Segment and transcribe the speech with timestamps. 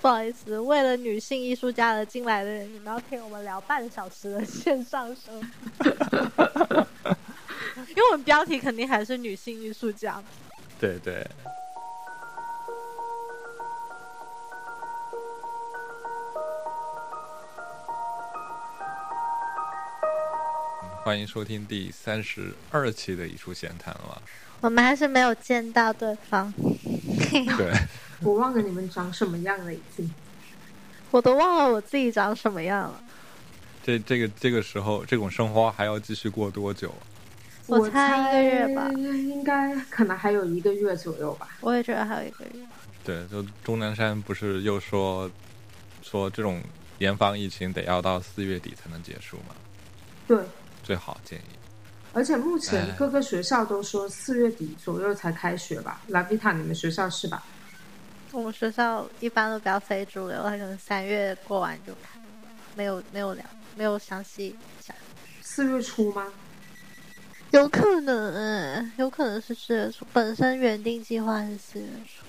[0.00, 5.34] 不好意思，为了女性艺术家而进来的人，你们要听我们聊半小时的线上生，
[7.86, 10.22] 因为我们标题肯定还是女性艺术家。
[10.78, 11.26] 对对。
[21.04, 24.22] 欢迎收听第三十二期的艺术闲谈了。
[24.60, 26.52] 我们还是没有见到对方。
[27.30, 27.72] 对。
[28.22, 30.10] 我忘了你们长什么样了，已经。
[31.10, 33.00] 我都忘了我自己长什么样了。
[33.82, 36.94] 这这个这个时候，这种生活还要继续过多久？
[37.66, 41.48] 我猜一个月吧，应该可能还有一个月左右吧。
[41.60, 42.66] 我也觉得还有一个月。
[43.04, 45.30] 对，就钟南山不是又说
[46.02, 46.60] 说这种
[46.98, 49.54] 严防疫情得要到四月底才能结束吗？
[50.26, 50.38] 对，
[50.82, 51.42] 最好建议。
[52.12, 56.00] 而且目前各个学校都说四月底左右才开学吧？
[56.08, 57.42] 拉比塔，你们学校是吧？
[58.32, 62.20] 我们学校一般都比较非主流，他可能三月过完就开，
[62.76, 63.44] 没有没有聊，
[63.74, 64.96] 没有详细讲。
[65.42, 66.32] 四月初吗？
[67.50, 70.06] 有可能，有可能是四月初。
[70.12, 72.24] 本身原定计划是四月初，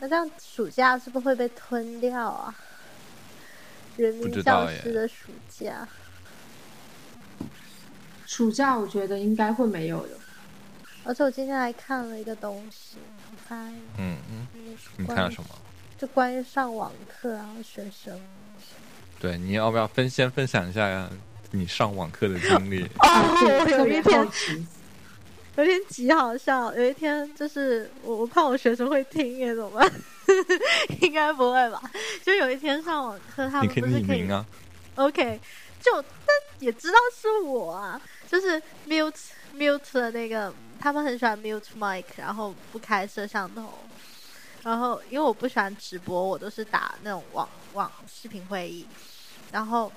[0.00, 2.52] 那这样暑假是不是会被吞掉啊？
[3.96, 5.86] 人民教师的暑假，
[8.26, 10.14] 暑假我觉得应该会没有的。
[11.04, 12.96] 而且我今天还看了一个东西。
[13.96, 14.46] 嗯嗯，
[14.96, 15.48] 你看了什么？
[15.98, 18.20] 就关于上网课啊，学生。
[19.20, 21.10] 对，你要不要分先分享一下呀？
[21.50, 22.84] 你上网课的经历？
[23.00, 24.28] 哦，有一天，
[25.56, 26.72] 有点极好笑。
[26.76, 29.92] 有一天，就是我我怕我学生会听，怎么办？
[31.00, 31.82] 应该不会吧？
[32.22, 34.44] 就有一天上网课，他们不是可以啊
[34.96, 35.40] ？OK，
[35.80, 36.28] 就但
[36.60, 39.14] 也知道是我啊，就是 mute
[39.58, 40.54] mute 的那个。
[40.80, 43.80] 他们很喜欢 mute mic，然后不开摄像头。
[44.62, 48.86] 然后因为我不喜欢直播，我都是打那种网网视频会议。
[49.50, 49.92] 然后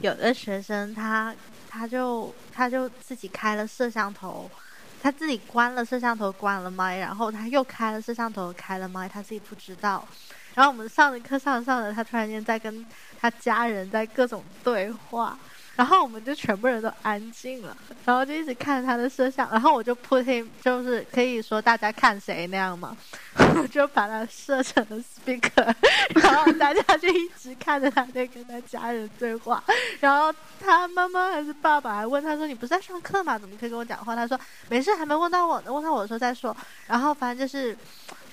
[0.00, 1.36] 有的学生他
[1.68, 4.50] 他就他就自己开了摄像头，
[5.02, 10.08] 他自己关了摄像头，关了麦，然后他又开了摄像头，开了麦，他自己不知道。
[10.54, 12.86] 然后我们上的课上着上着，他突然间在跟
[13.20, 15.38] 他家人在各种对话。
[15.76, 22.96] 然后我们就全部人都安静了，然后就一直看他的摄像，然后我就 put him，就是可以说大家看谁那样嘛，
[23.56, 25.74] 我就把他设成了 speaker，
[26.22, 29.62] 然后大家就一直看着他在跟他家人对话，
[30.00, 33.38] 然后他妈妈还是爸爸还问他说：“你不是在上课吗？
[33.38, 34.38] 怎么可以跟我讲话？”他说
[34.70, 36.56] ：“没事，还没问到我呢，问到我的时候再说。”
[36.86, 37.76] 然后反正就是。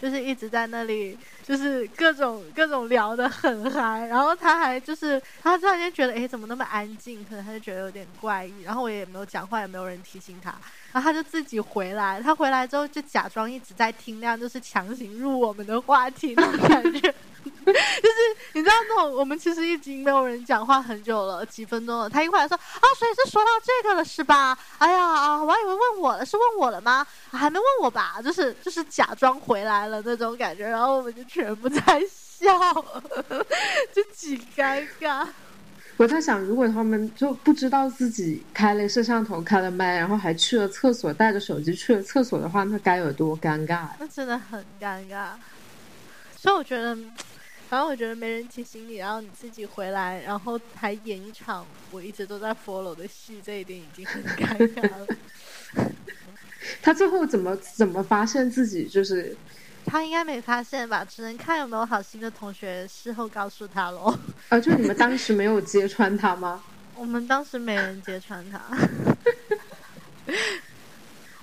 [0.01, 1.15] 就是一直在那里，
[1.51, 7.25] 就是各种各种聊得很嗨，然后他还就是他突然间觉得，哎，怎么那么安静？
[7.25, 10.55] 可能他就觉得有点怪异，然后我也没有讲话，也没有人提醒他，
[10.93, 12.21] 然后他就自己回来。
[12.21, 17.13] 他回来之后就假装一直在听，那样就是强行入我们的话题那种感觉。
[17.65, 18.17] 就是
[18.53, 22.09] 你知道那种，我们其实已经没有人讲话很久了，几分钟了。
[22.09, 24.57] 他一回来说啊，所以是说到这个了是吧？
[24.79, 27.05] 哎呀啊，我还以为问我了，是问我了吗？
[27.31, 28.21] 还没问我吧？
[28.23, 32.51] 就是就是假装回来了那种感觉，然后我们就全部在笑，
[33.93, 35.27] 就几尴尬。
[35.97, 43.89] 我在想，如果他们就不知道自己开了摄像头、开了麦，然后还去了厕所，带着手机去了厕所的话，那该有多尴尬？
[43.99, 45.27] 那真的很尴尬。
[46.35, 46.97] 所以我觉得。
[47.71, 55.07] 反正我觉得没人提醒你，然后你自己回来，然后还演一场我一直都在 follow 的戏，这一点已经很尴尬了。
[56.83, 59.33] 他最后怎么怎么发现自己就是？
[59.87, 61.05] 他应该没发现吧？
[61.05, 64.19] 只能看有没有好心的同学事后告诉他喽。
[64.49, 66.61] 啊，就你们当时没有揭穿他吗？
[66.97, 68.61] 我们当时没人揭穿他。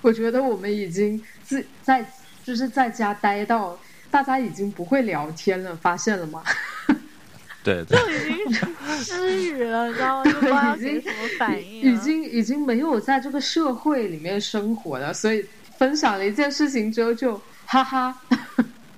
[0.01, 2.07] 我觉得我们已经自在
[2.43, 3.79] 就是在家待到。
[4.11, 6.43] 大家已经不会聊天了，发现了吗？
[7.61, 10.23] 对，就已经失语了，你知道吗？
[10.23, 11.93] 就不知道什么反应。
[11.93, 15.45] 已经已经没有在这个社会里面生活了，所以
[15.77, 18.17] 分享了一件事情之后就哈哈，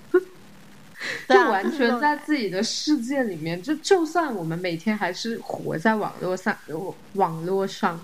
[1.27, 3.61] 就完全在自己的世界里面。
[3.61, 6.55] 就就算我们每天还是活在网络上，
[7.13, 7.99] 网络上，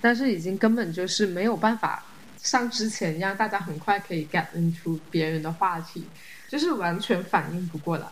[0.00, 2.04] 但是已经根本就是没有办法
[2.42, 6.04] 像之前一样，大家很快可以感恩出别人的话题。
[6.52, 8.06] 就是完全反应不过来，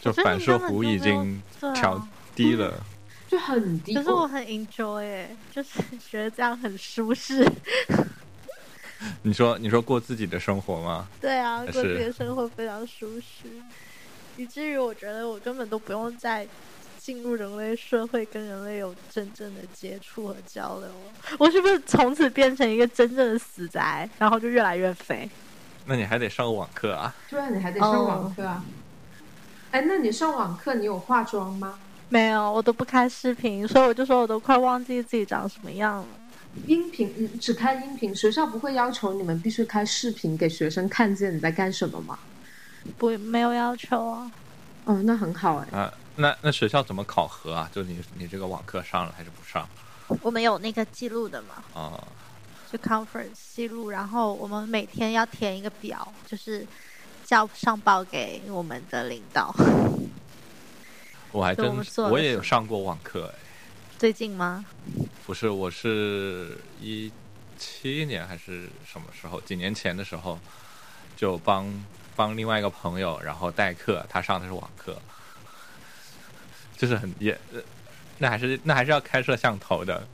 [0.00, 1.40] 就反射弧已经
[1.72, 2.04] 调
[2.34, 2.84] 低了，
[3.28, 3.94] 就很低。
[3.94, 5.78] 可是我很 enjoy，就是
[6.10, 7.48] 觉得这样很舒适。
[9.22, 11.06] 你说，你说过自己的生活吗？
[11.20, 13.48] 对啊，过自己的生活非常舒适，
[14.36, 16.44] 以至于我觉得我根本都不用再
[16.98, 20.88] 进入人类社会，跟人类有真正的接触和交流。
[21.38, 25.30] 我是不是从此变成一个真正的死宅，然后就越来越肥？
[25.88, 27.14] 那你还得上网课啊？
[27.30, 28.62] 对啊，你还得上网课啊。
[29.70, 31.78] 哎，那你上网课你有化妆吗？
[32.10, 36.06] 没有，我都不开视频，所以我就说我都快忘记自己长什么样了。
[36.66, 42.18] 音频，嗯，只开音频，学校不会要求你们必须开视频给学生看见你在干什么吗？
[42.98, 44.30] 不，没有要求啊。
[44.84, 45.78] 哦，那很好哎。
[45.78, 47.70] 啊，那那学校怎么考核啊？
[47.72, 49.66] 就你你这个网课上了还是不上？
[50.20, 51.62] 我们有那个记录的嘛？
[51.74, 52.04] 啊，
[52.70, 56.66] 就 conference 记录，然后我们每天要填一个表，就是
[57.24, 59.54] 叫上报给我们的领导。
[61.32, 61.70] 我还真
[62.10, 63.38] 我也有上过网课哎。
[63.98, 64.64] 最近吗？
[65.26, 67.10] 不是，我是一
[67.58, 69.40] 七年还是什么时候？
[69.40, 70.38] 几年前的时候，
[71.16, 71.66] 就帮
[72.14, 74.96] 帮另外一个朋友，然后代课，他上的是网课，
[76.76, 77.38] 就是很也，
[78.18, 80.06] 那还是那还是要开摄像头的。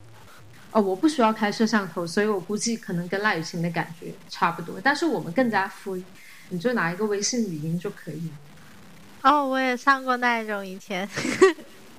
[0.75, 6.03] 哦，我不需要开摄像头，所以我估计可能跟赖雨晴的感觉差不多，但是我们更加 free，
[6.49, 8.29] 你就拿一个微信语音就可以。
[9.21, 11.07] 哦，我也上过那种以前。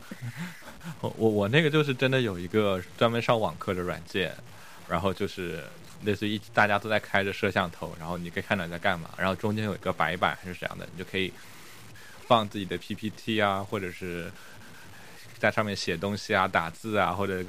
[1.01, 4.31] 我我我那个就是真的有一个专门上网课的软件，
[4.87, 5.65] 然后就是
[6.05, 11.33] 类似于大家都在开着摄像头，然后你可以看到你在干嘛，然后中间有一个白板还是怎样的，你就可以
[12.27, 14.31] 放自己的 PPT 啊，或者是
[15.39, 17.43] 在上面写东西啊、打字啊，或者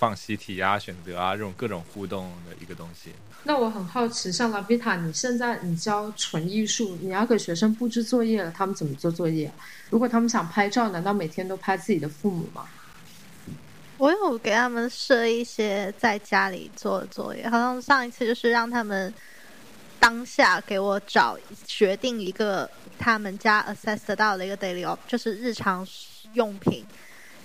[0.00, 3.10] 放习题啊、选择啊这种各种互动的一个东西。
[3.44, 9.52] 那我很好奇，像拉比塔，你现在你教纯艺术，你要给学生布置作业了，他们怎么做作业？
[9.90, 12.66] 如果他们想拍照，难道每天都拍自己的父母吗？
[13.98, 19.12] 我有给他们设一些在家里做的作业，好像上一次就是让他们
[19.98, 25.86] 当下给我找决定一个他们家 access 得到的一个 daily op，就是日常
[26.32, 26.82] 用品，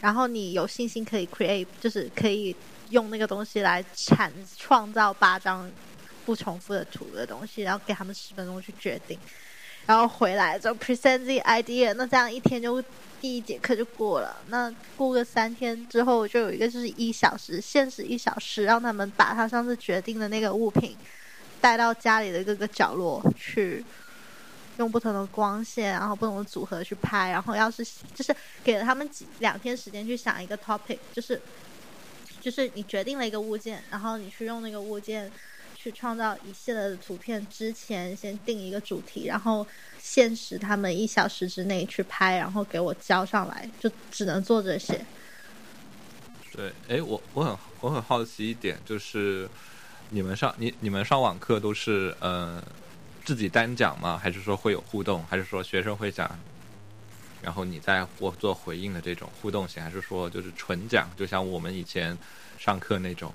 [0.06, 2.56] 然后你有信心可以 create，就是可以。
[2.92, 5.68] 用那个东西来产创造八张
[6.24, 9.18] 不重复的图的东西，然后给他们十分钟去决定，
[9.88, 11.92] 然后回来就 present the idea。
[11.96, 12.80] 那这样一天就
[13.20, 14.38] 第一节课就过了。
[14.50, 20.96] 那过个三天之后，就有一个就是一小时，限时一小时，让他们把他上次决定的那个物品
[21.60, 23.84] 带到家里的各个角落去，
[24.78, 27.32] 用不同的光线，然后不同的组合去拍。
[27.32, 31.42] 然后要是就是给了他们几两天时间去想一个 topic，就是。
[32.42, 35.32] 就是你决定了一个物件，然后你去用那个物件
[35.76, 37.44] 去创造一系列的图片。
[37.50, 39.66] 之前先定一个主题，然后
[40.00, 45.04] 限时他们一小时之内去拍，然后给我交上来，就只能做这些。
[46.54, 49.50] 对，哎，我我很我很好奇一点，就是
[50.12, 52.64] 你们上你你们上网课都是呃
[53.26, 54.20] 自己单讲吗？
[54.22, 55.26] 还是说会有互动？
[55.28, 56.30] 还是说学生会讲？
[57.42, 62.18] 然后你再或做回应的这种互动型，还是说就是纯讲，就像我们以前
[62.58, 63.34] 上课那种？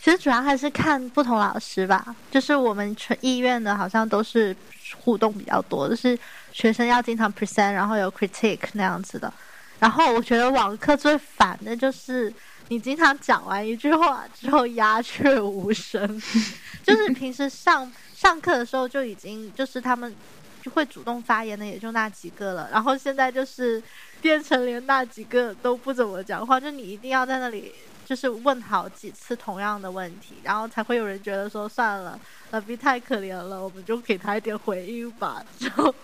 [0.00, 2.14] 其实主要还是看不同老师吧。
[2.30, 4.54] 就是我们纯意愿的，好像都是
[4.96, 6.18] 互动比较多，就是
[6.52, 9.32] 学生要经常 present，然后有 critique 那样子的。
[9.78, 12.32] 然后我觉得网课最烦的就是
[12.68, 16.22] 你经常讲完一句话之后鸦雀无声，
[16.82, 20.70] 就是平时上上课的时候就已经就是他们就。
[20.72, 23.82] 会主动发言的也就那几个了，然后现在就是
[24.20, 27.72] 变成连那几个都不怎么讲话，就你一定要在那里
[28.04, 32.20] 就是问好几次同样的问题，然后才会有人觉得说算了，
[32.50, 35.94] 老毕太可怜了，我们就给他一点回应吧，就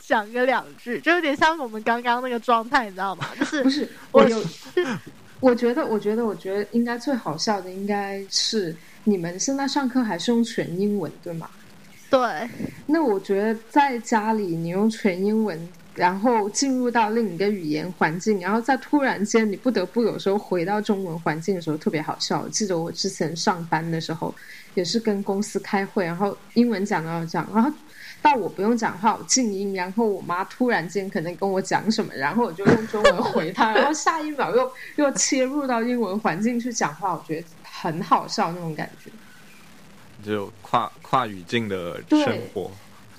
[0.00, 3.26] 讲个两句，就有点像我们刚刚那个状态，你知道吗？
[3.36, 4.40] 就是不是我有，
[5.40, 11.50] 我觉得，我觉得，我觉得应该最好笑的应该是你们现在上课还是用全英文，对吗？
[12.12, 12.20] 对，
[12.84, 15.58] 那我觉得在家里你用全英文，
[15.94, 22.42] 然后进入到另一个语言环境，然后再突然间你不得不有时候回到中文环境的时候，特别好笑。
[22.42, 24.34] 我记得我之前上班的时候，
[24.74, 27.72] 也是跟公司开会，然后英文讲到讲，然后
[28.20, 39.10] 到我不用讲话，我静音，然后我妈突然间可能跟我讲什么，然后我就用中文回她，然后下一秒又又切入到英文环境去讲话，我觉得很好笑那种感觉。
[40.22, 42.70] 就跨跨语境的生活，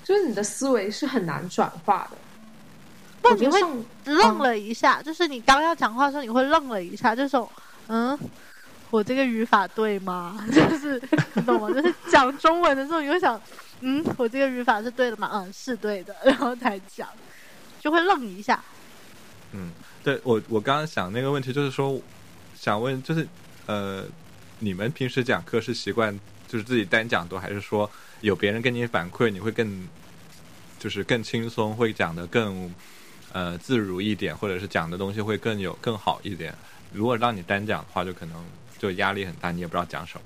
[0.02, 2.16] 就是你的思维是很难转化的。
[3.22, 3.60] 不，你会
[4.04, 7.36] 愣了一下，就是你刚要讲话的时候，你会愣了一下，就是
[7.86, 8.18] 嗯，
[8.90, 10.44] 我这个语法对吗？
[10.52, 11.00] 就是
[11.34, 11.70] 你懂吗？
[11.72, 13.40] 就是讲中文的时候，你会想，
[13.80, 15.30] 嗯，我这个语法是对的吗？
[15.32, 17.08] 嗯，是对的，然后才讲，
[17.80, 18.62] 就会愣一下。
[19.52, 19.70] 嗯，
[20.02, 21.98] 对我我刚刚想那个问题，就是说
[22.54, 23.26] 想问，就是
[23.64, 24.04] 呃，
[24.58, 26.18] 你们平时讲课是习惯？
[26.54, 29.88] 就是自己单讲多，还是说有别人跟你反馈，你会更
[30.78, 32.72] 就是更轻松，会讲的更
[33.32, 36.54] 呃自如一点，或者是讲的东西会更有更好一点。
[36.92, 38.36] 如果让你单讲的话，就可能
[38.78, 40.22] 就压力很大，你也不知道讲什么。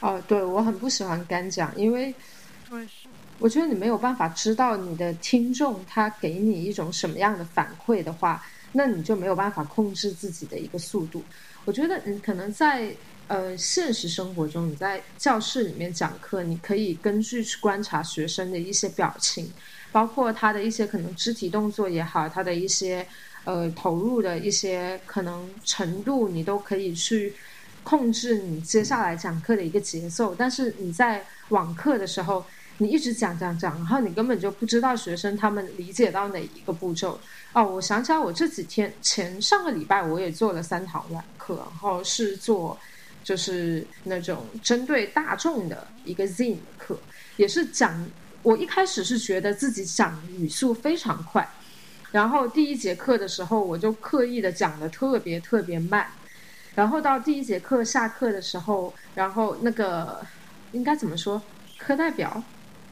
[0.00, 2.14] 哦，对我很不喜欢单讲，因为
[3.38, 11.22] 我觉得你没有办法知道你的听众他给你一种什么样的反馈的话，那你就没有办法控制自己的一个速度。
[11.66, 12.90] 我觉得你可能在
[13.28, 19.52] 呃现实生活中，你在教室里面讲课，你可以根据去观察学生的一些表情，
[19.92, 23.06] 包括他的一些可能肢体动作也好，他的一些
[23.44, 27.34] 呃投入的一些可能程度，你都可以去
[27.84, 30.34] 控制你接下来讲课的一个节奏。
[30.34, 32.44] 但是你在网课的时候，
[32.78, 37.18] 你一直讲讲讲，然后你根本就不知道学生他们理解到哪一个步骤。
[37.52, 42.78] 哦，我想起来，我这几天前上个礼拜我也做了三堂网课，然后是做
[43.28, 46.98] 就是那种针对大众的一个的课，
[47.36, 48.08] 也是讲。
[48.42, 51.46] 我一开始是觉得自己讲语速非常快，
[52.10, 56.06] 然后第一节课的时候我就刻意的讲的特别特别慢，
[56.74, 60.24] 然后到第一节课下课的时候，然后那个
[60.72, 61.42] 应该怎么说？
[61.76, 62.42] 课代表。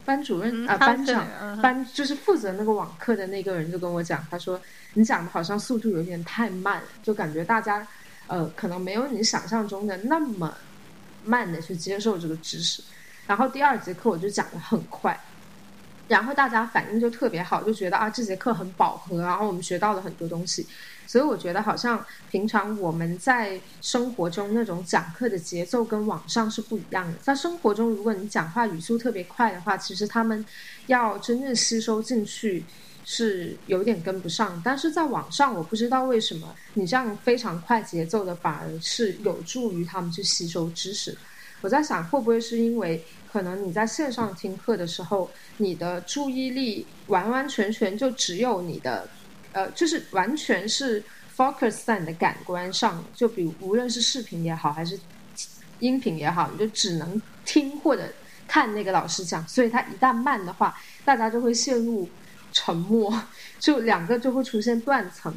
[0.04, 1.26] 班主任啊，班长，
[1.60, 4.60] 班就是负责那个网课的那个人就跟我讲，他说
[4.94, 7.84] 你讲的好像速度有点太慢，就感觉大家
[8.26, 10.54] 呃可能没有你想象中的那么
[11.24, 12.82] 慢的去接受这个知识。
[13.26, 15.18] 然后第二节课我就讲的很快，
[16.08, 20.66] 然后大家反应就特别好，就觉得啊这节课很饱和，然后我们学到了很多东西。
[21.08, 27.18] 所以我觉得好像平常我们在生活中那种讲课的节奏跟网上是不一样的。
[27.18, 30.44] 在生活中，如果你讲话语速特别快的话，其实他们
[30.86, 32.64] 要真正吸收进去
[33.06, 34.60] 是有点跟不上。
[34.62, 41.16] 但是在网上，我不知道为什么你这样非常快节奏的反而是有助于他们去吸收知识。
[41.62, 49.08] 我在想，会不会是因为可能你在线上听课的时候，你的注意力完完全全就只有你的。
[49.52, 51.02] 呃，就是完全是
[51.34, 55.00] focus 在你的感官上，就比如无论是视频也好，还是
[55.78, 58.02] 音频也好，你就只能听或者
[58.46, 59.48] 看那个老师讲。
[59.48, 62.06] 所以他一旦慢的话，大家就会陷入
[62.56, 63.12] 沉默，
[63.60, 65.30] 就两个就会出现断层。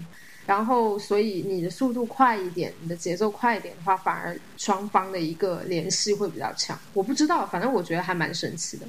[0.46, 6.80] 然后，所以你的速度快一点，你的节奏快一点的话，反而双方的一个联系会比较强。
[6.94, 8.88] 我不知道，反正我觉得还蛮神奇的。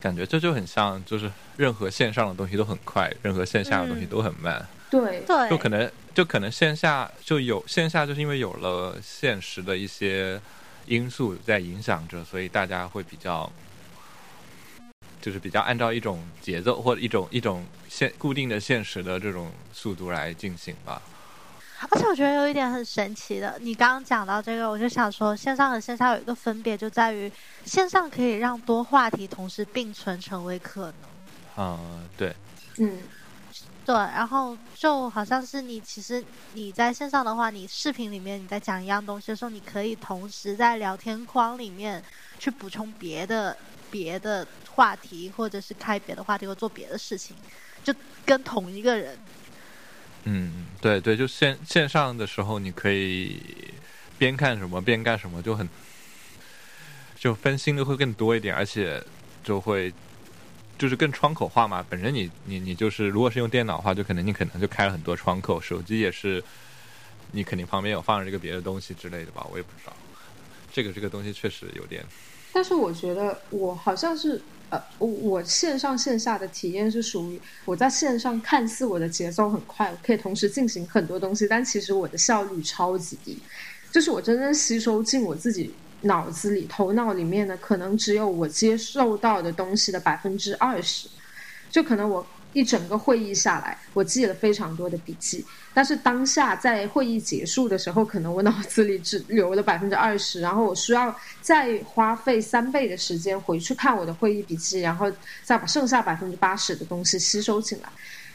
[0.00, 4.66] 感觉这就很像，就是任何线上的东西都很快，任何线下的东西都很慢。
[4.90, 10.40] 对对，就可能就可能线下就有线下，就是因为有了现实的一些
[10.86, 13.52] 因素在影响着，所以大家会比较，
[15.20, 21.00] 就是比较按照一种节奏或者一种一种现固定的现实的这种速度来进行吧。
[21.88, 27.32] 而且我觉得有一点很神奇的，你刚刚讲到这个，我就想说，线上和线下有一个分别，就在于
[27.64, 30.94] 线上可以让多话题同时并存成为可能。
[31.56, 32.36] 嗯，对，
[32.76, 32.98] 嗯，
[33.86, 36.22] 对，然后就好像是你其实
[36.52, 42.04] 你在线上的话，你视频里面你在讲一样东西的时候，你可以同时在聊天框里面
[42.38, 43.56] 去补充别的
[43.90, 47.36] 别的话题，或者是开别的话题或做别的事情，
[47.82, 47.92] 就
[48.24, 49.18] 跟同一个人。
[50.24, 53.40] 嗯，对对，就线线上的时候，你可以
[54.18, 55.68] 边看什么边干什么，就很
[57.18, 59.02] 就分心的会更多一点，而且
[59.42, 59.92] 就会
[60.78, 61.84] 就是更窗口化嘛。
[61.88, 66.42] 本身你你你就是，如果是用电脑的话，就可能你可能就开了很多窗口，手机也是，
[67.32, 69.46] 你肯定旁边有放着这个别的东西之类的吧？
[69.50, 69.96] 我也不知道，
[70.70, 72.04] 这个这个东西确实有点。
[72.52, 74.40] 但是我觉得我好像是。
[74.72, 83.36] 呃，我我线上线下的体验是属于我在线上看似我的节奏很快，可以同时进行很多东西，但其实我的效率超级低，
[83.90, 91.08] 就是我真正吸收进我自己脑子里、头脑里面的，可能只有我接受到的东西的百分之二十，
[91.68, 92.24] 就可能我。
[92.52, 105.10] 一整个会议下来，我记了非常多的笔记，但是当下在会议结束的时候，可能我脑子里只留了百分之二十，然后我需要再花费三倍的时间回去看我的会议笔记，然后
[105.44, 107.88] 再把剩下百分之八十的东西吸收进来。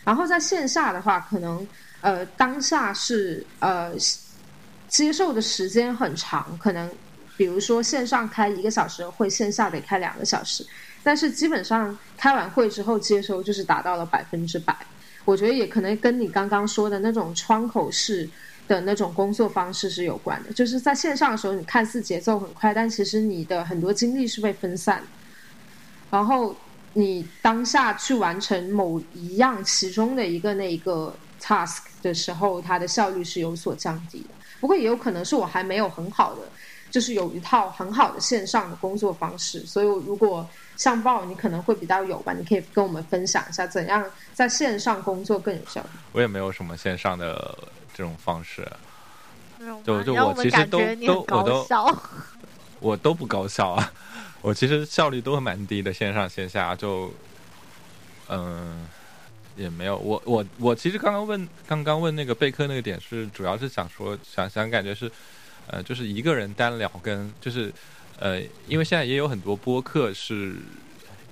[0.04, 1.68] 然后在线下的话，可能
[2.02, 3.92] 呃当下是呃
[4.88, 6.90] 接受的时间很长，可能
[7.36, 10.66] 比如说线上开一个小时会，线下得开两个小时。
[11.04, 14.76] 但是基本上开完会之后接收就是达到了百分之百，
[15.26, 18.30] 我觉得也可能跟你刚刚说的那种窗口式
[18.68, 20.54] 的那种工作方式是有关的。
[20.54, 25.04] 就是在线上的时候，你看似节奏很快，但其实你的很多精力是被分散。
[26.12, 26.56] 然后
[26.94, 34.30] 你当下去完成某一样其中的一个那一个 task 的时候，它的效率是有所降低的。
[34.62, 36.42] 不过也有可能是我还没有很好的，
[36.96, 40.48] 就是有一套很好的线上的工作方式，所以如果。
[40.78, 45.88] 上报你可能会比较有吧，你可以跟我们分享一下怎样在线上工作更有效率。
[46.12, 47.58] 我也没有什么线上的
[47.94, 48.70] 这种方式，
[49.86, 51.98] 就就我其实都都我都我
[52.92, 53.94] 我都不高效啊，
[54.42, 57.10] 我其实效率都蛮低的，线上线下就，
[58.28, 58.86] 嗯、
[59.56, 59.98] 也没有。
[59.98, 65.10] 我我我其实刚刚问刚刚问那个备课那个点是，主要是想说想想感觉是，
[65.68, 67.74] 呃，就是一个人单聊跟就是，
[68.20, 70.56] 呃，因为现在也有很多播客是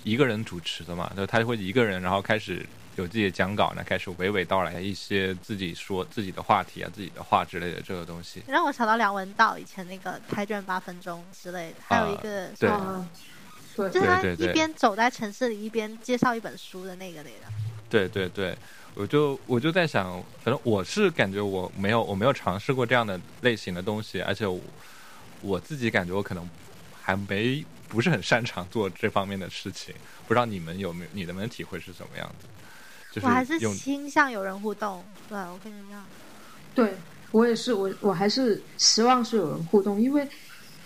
[0.02, 2.64] 一个人主持的嘛，就他就会一个人然后开始
[2.96, 8.42] 有自己的讲稿呢，开始娓娓道来一些自己说自己的话题啊、自己的话之类的这个东西。
[8.46, 13.08] 让我想到梁文道以前那个开卷八分钟之类的，还有一个对啊，
[13.76, 17.52] 对就是他对对对一边走在城市里一边介绍一本书的那个那个。
[17.90, 18.56] 对对对，
[18.94, 24.60] 我就我就在想，反正我是感觉我没有我没有尝试过这样的类型的东西，而且我
[25.40, 26.48] 我自己感觉我可能
[27.02, 29.94] 还没不是很擅长做这方面的事情，
[30.28, 32.46] 不知道你们有没有你们的体会是怎么样子？
[33.12, 36.04] 就是我还是倾向有人互动，对我跟你一样。
[36.74, 36.94] 对
[37.30, 40.28] 我也是，我我还是希望是有人互动，因为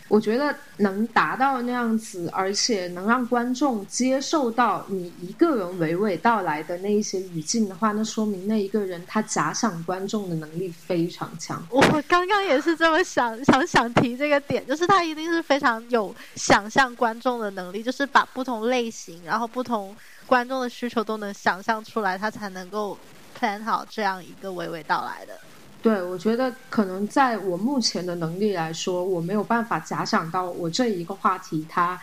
[0.09, 11.63] 我觉得能达到那样子，而且能让观众接受到你一个人娓娓道来的那一些语境的话，那说明那一个人他假想观众的能力非常强。
[11.71, 19.95] 我刚刚也是这么想，想 想提这个点，就是他一定是非常有想象观众的能力，就是把不同类型，然后不同
[20.27, 22.97] 观众的需求都能想象出来，他才能够
[23.39, 25.39] plan 好这样一个娓娓道来的。
[25.81, 32.01] 对，我觉得可能在我目前的能力来说，我没有办法假想到我这一个话题它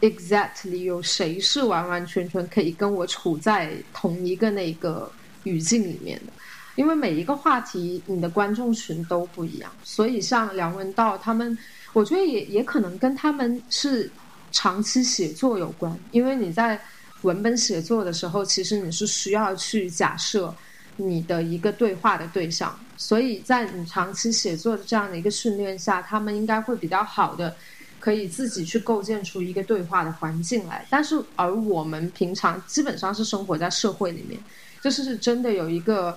[0.00, 5.10] exactly 有谁是完完全全可以跟我处在同一个那个
[5.42, 6.32] 语境里面的。
[6.76, 11.56] 因为每一个话题，你的观众群都不一样，所以像梁文道他们，
[11.94, 14.10] 我觉得也也可能跟他们是
[14.52, 15.98] 长期写作有关。
[16.12, 16.78] 因为你在
[17.22, 20.54] 文本写作的时候，其实你是需要去假设
[20.96, 27.54] 你的一个对话的对象，所以在你长期写作的这样的一个训练下，他们应该会比较好的
[28.00, 30.86] 可以自己去构建出一个对话的环境来。
[30.88, 34.40] 但是而我们平常基本上是生活在社会里面，
[34.82, 36.16] 就是是真的有一个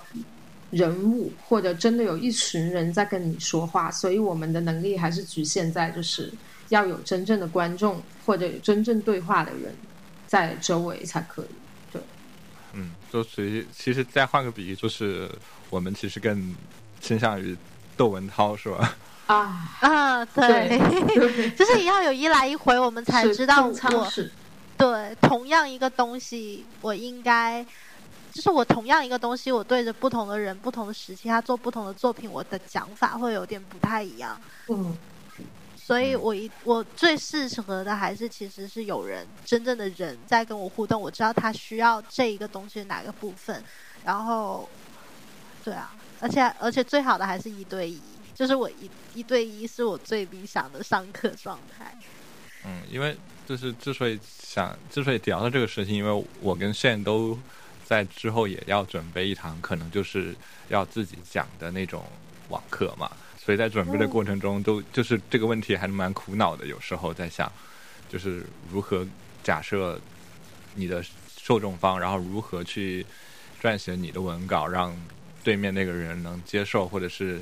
[0.70, 6.32] 人物或者真的有一群人在跟你说话，所以我们的能力还是局限在就是
[6.68, 9.74] 要有真正的观众或者真正对话的人
[10.26, 11.59] 在周围才可以。
[13.10, 15.30] 嗯，就属于其实再换个比喻，就是
[15.68, 16.54] 我们其实更
[17.00, 17.56] 倾向于
[17.96, 18.96] 窦文涛是吧？
[19.26, 24.30] 啊，啊，对，对， 就是要有一来一回，我们才知道我是
[24.76, 27.64] 对同样一个东西，我应该
[28.32, 34.40] 就是我同样一个东西，我对着不同的人、不同的时期，他做不同的作品，我的讲法会有点不太一样。
[34.68, 34.96] 嗯。
[35.90, 43.60] 所以我一我最适合的还是其实是有人真正的人在跟我互动，我知道他需要这一个东西的哪个部分，
[44.04, 44.68] 然后
[45.64, 48.00] 对啊，而且而且最好的还是一对一，
[48.36, 51.92] 就是我一一对一是我最理想的上课状态。
[52.64, 57.36] 嗯，因为就是之所以想之所以聊到这个事情，因为我跟炫都
[57.84, 60.36] 在之后也要准备一堂可能就是
[60.68, 62.04] 要自己讲的那种
[62.48, 63.10] 网课嘛，
[63.42, 67.50] 所以在准备的过程中都就是这个问题还是蛮苦恼的，有时候在想，
[68.06, 69.06] 就是如何
[69.42, 69.98] 假设
[70.74, 71.02] 你的
[71.38, 73.04] 受众方，然后如何去
[73.62, 74.94] 撰写你的文稿，让
[75.42, 77.40] 对面那个人能接受，或者是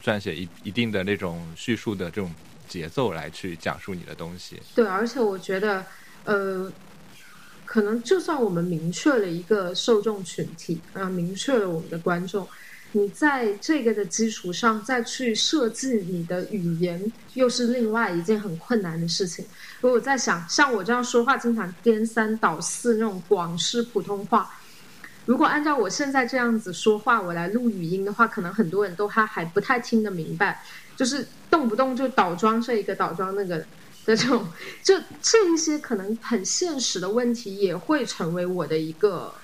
[0.00, 2.32] 撰写一一定的那种叙述的这种
[2.68, 4.62] 节奏来去讲述你的东西。
[4.76, 5.84] 对，而且我觉得，
[6.22, 6.72] 呃，
[7.64, 12.48] 可能就算我们明确了一个受众群体，啊、明确了我们的观众，
[12.96, 19.44] 你在这个的基础上再去设计你的语言，又是另外一件很困难的事情。
[19.80, 24.48] 如果在想，像我这样说话经常颠三倒四那种广式普通话。
[25.26, 30.62] 如果按照我现在这样子说话，我来录语音的话，可能很多人都还还不太听得明白，
[30.96, 33.58] 就是动不动就倒装这一个倒装那个
[34.04, 34.46] 的这种，
[34.84, 39.34] 就这一些可能很现实的问题，也会成为我的一个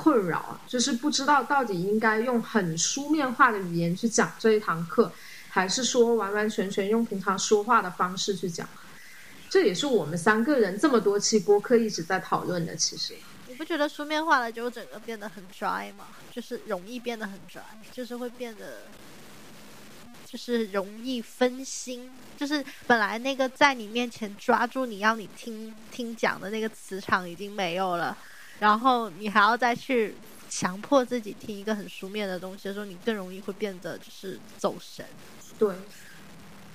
[0.00, 5.10] 困扰啊，就是不知道到底应该用很书面化的语言去讲这一堂课，
[5.48, 8.68] 还是说完完全全用平常说话的方式去讲。
[9.50, 13.14] 这也是我们三个人这么多期播客一直在讨论的，其实。
[13.48, 16.06] 你不觉得书面化了之后整个变得很 dry 吗？
[16.30, 18.82] 就是容易变得很 dry，就是会变得，
[20.26, 22.10] 就是容易分心。
[22.36, 28.16] 就是本来那个在你面前抓住你要你听听讲的那个磁场已经没有了，
[28.60, 30.14] 然后你还要再去
[30.48, 35.04] 强迫自己听一个很书面的东西的时候，你更容易会变得就是走神。
[35.58, 35.74] 对，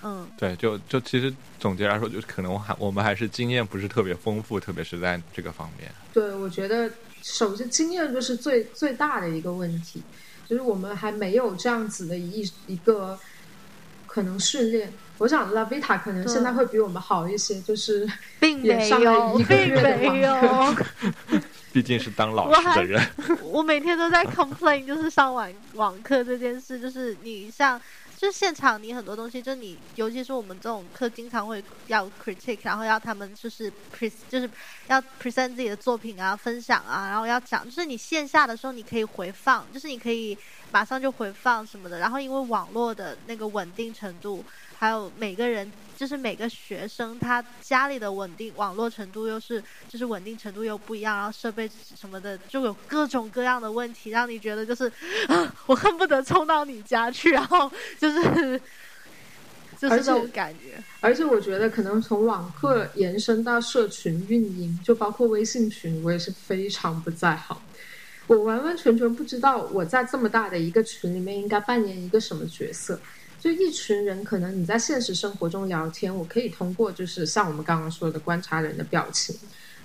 [0.02, 5.92] 嗯，对，就就其实总结来说，就是可能我还我们还是经验不是特别丰富，特别是在这个方面。
[6.14, 6.92] 对，我觉得
[7.22, 10.04] 首先经验就是最最大的一个问题，
[10.48, 13.18] 就是我们还没有这样子的一一个
[14.06, 18.08] 可能训练，我想 Lavita 可能现在会比我们好一些，就是
[18.40, 20.76] 并没也上了有，一个并月的没有。
[21.74, 23.06] 毕竟是当老师的人，
[23.42, 27.82] 我 每天都在 complain，就是上网网课这件事，就是你像。
[28.16, 34.50] 就是现场，你很多东西，就你，尤其是我们这种课，经常会要 critique，然后要他们就是 pre，就是
[34.88, 40.38] 要 present 自己的作品啊，分享啊，然后要讲，就是你线下的时候你可以回放，就是你可以
[40.72, 44.42] 马上就回放什么的，然后因为网络的那个稳定程度，
[44.84, 54.92] 还有每个人，就是每个学生他家里的稳定网络程度又是，就是稳定程度又不一样，然后设备什么的就有各种各样的问题，让你觉得就是，
[55.30, 58.60] 啊，我恨不得冲到你家去，然后就是。
[59.80, 67.58] 就是这种感觉，而且我觉得可能从网课延伸到社群运营，就包括微信群，我也是非常不在行。
[68.28, 72.98] 我完完全全不知道我在这么大的一个群里面应该扮演一个什么角色。
[73.44, 79.38] 就一群人，可能你在现实生活中聊天，我可以通过就是像我们刚刚说的观察人的表情，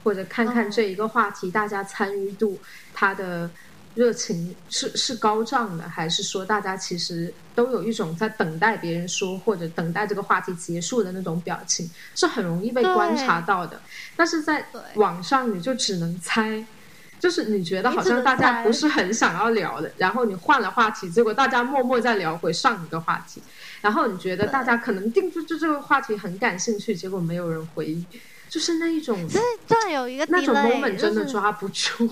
[0.05, 2.57] 或者看看这一个话题大家参与度，
[2.95, 3.51] 他的
[3.97, 13.81] 热情是是高涨的，还是说大家其实都有一种在等待别人说或者等待这个话题结束的那种表情，是很容易被观察到的。
[14.15, 16.65] 但是在网上你就只能猜。
[17.21, 23.43] 就是你觉得好像大家不是很想要聊的，然后你换了话题，结果大家默默在聊回上一个话题，
[23.81, 28.07] 然后你觉得大家可能定住就这个话题很感兴趣，结果没有人回应，
[28.49, 32.09] 就是那一种，就是这有一个那种 moment 真的抓不住。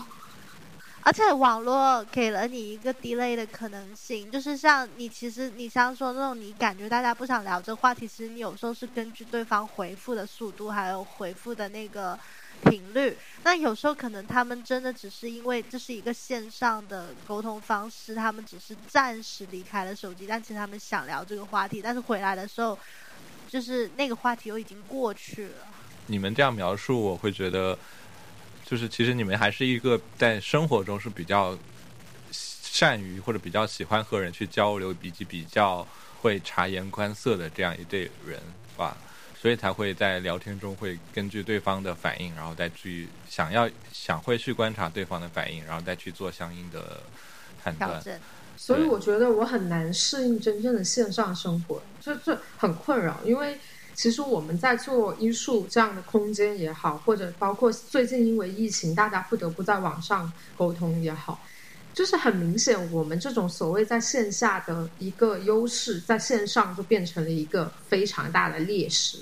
[1.02, 12.18] 而且网络给了你一个 delay 的可能性，就是像你其实你像说那种你感觉大家不想聊这个话题，其实你有时候是根据对方回复的速度，还有回复的那个。
[12.64, 22.78] 频率，那有时候可能他们真的只是因为这是一个线上的沟通方式，他们只是暂时离开了手机，但其实他们想聊这个话题，但是回来的时候，
[23.48, 25.66] 就是那个话题又已经过去了。
[26.06, 27.78] 你们这样描述，我会觉得，
[28.64, 31.56] 就是其实你们还是一个在生活中是比较
[32.30, 35.86] 善于或者比较喜欢和人去交流，以及比较
[36.20, 38.40] 会察言观色的这样一对人
[38.76, 38.96] 吧。
[39.40, 47.00] 所以才会在聊天中会根据对方的反应，然后再去想要想会去观察对方的反应，然后再去做相应的
[47.62, 48.02] 判断。
[48.56, 53.20] 所以我觉得我很难适应真正的线上生活，这这很困扰。
[53.22, 53.58] 因为
[53.94, 61.38] 其实我们在做艺术这样的空间也好，或者包括最近因为疫情大家不得不在网上沟通也好，
[61.96, 69.16] 就是很明显我们这种所谓在线下的一个优势，在线上就变成了一个非常大的劣势。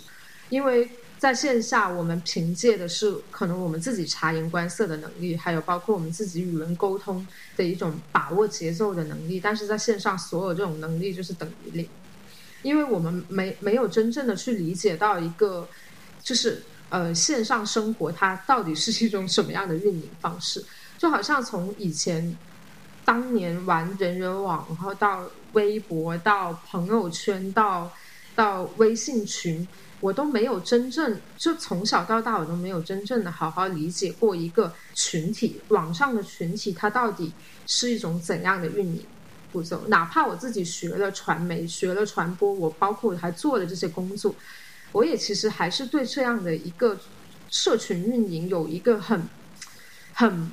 [0.48, 7.24] 因为在线下，我们凭借的是可能我们自己察言观色的能力，还有包括我们自己与人沟通
[7.56, 9.38] 的一种把握节奏的能力。
[9.38, 11.88] 但是在线上，所有这种能力就是等于零，
[12.62, 15.68] 因为我们没没有真正的去理解到一个，
[16.24, 20.64] 就是呃线上生活它到底是一种什么样的运营方式。
[20.98, 22.36] 就好像从以前
[23.04, 27.90] 当年玩人人网，然后到微博，到朋友圈，到
[28.34, 29.66] 到微信群。
[30.00, 37.32] 我都没有真正就从小到大，我都没有真正的好好理解过一个群体，网上的群体它到底
[37.66, 39.02] 是一种怎样的运营
[39.50, 39.82] 步骤。
[39.86, 44.34] 哪怕我自己学了传媒，学了传播，我包括还做了这些工作，
[44.92, 46.98] 我也其实还是对这样的一个
[47.48, 49.22] 社群运营有一个很
[50.12, 50.50] 很。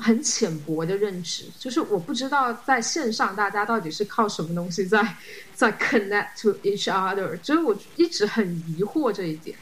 [0.00, 5.16] 很浅薄的认知，就是我不知道在线上大家到底是靠什么东西在
[5.54, 9.56] 在 connect to each other，就是我一直很疑惑这一点。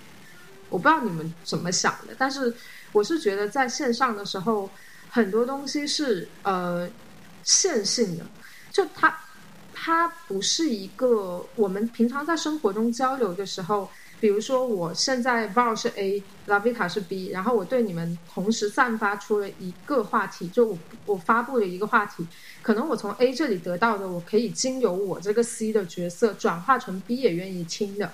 [0.69, 2.55] 我不知道你们怎么想的，但是
[2.93, 4.71] 我是觉得在线上的时候，
[5.11, 6.89] 很多东西是呃
[7.43, 8.25] 线性的，
[8.71, 9.19] 就它
[9.75, 13.91] 它不是一个我们平常在生活中交流的时候。
[14.21, 22.27] 比如说，我现在 Val 是 A，Lavita 是 B，然后我对你们同时散发出了一个话题，就我我发布了一个话题，
[22.61, 28.13] 可能我从 A 这里得到的，我可以经由我这个 C 的角色转化成 B 也愿意听的，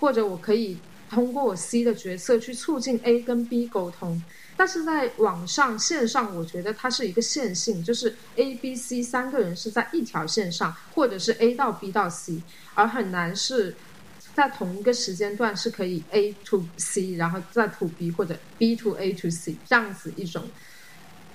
[0.00, 0.78] 或者我可以
[1.10, 4.22] 通过我 C 的角色去促进 A 跟 B 沟通。
[4.56, 12.40] 但是在网上线上，我觉得它是一个线性，就是 A、B、C 三个人是在一条线上，或者是 A 到 B 到 C，
[12.72, 13.76] 而很难是。
[14.34, 20.50] 在同一个时间段是可以 A to C，然后再 to B 或者 B to A to C 这样子一种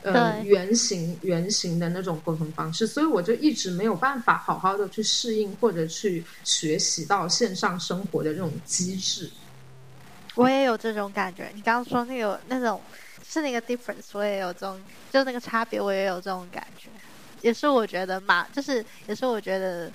[0.02, 9.32] 呃圆形圆形的那种沟通方式，所以我就一直没有办法好好的去适应或者去学习到线上生活的这种机制。
[10.36, 12.82] 我也有这种感觉，你刚刚说那个那种
[13.28, 14.82] 是那个 difference，我也有这种，
[15.12, 16.90] 就那个差别，我也有这种感觉，
[17.42, 19.92] 也是我觉得嘛，就是也是我觉得。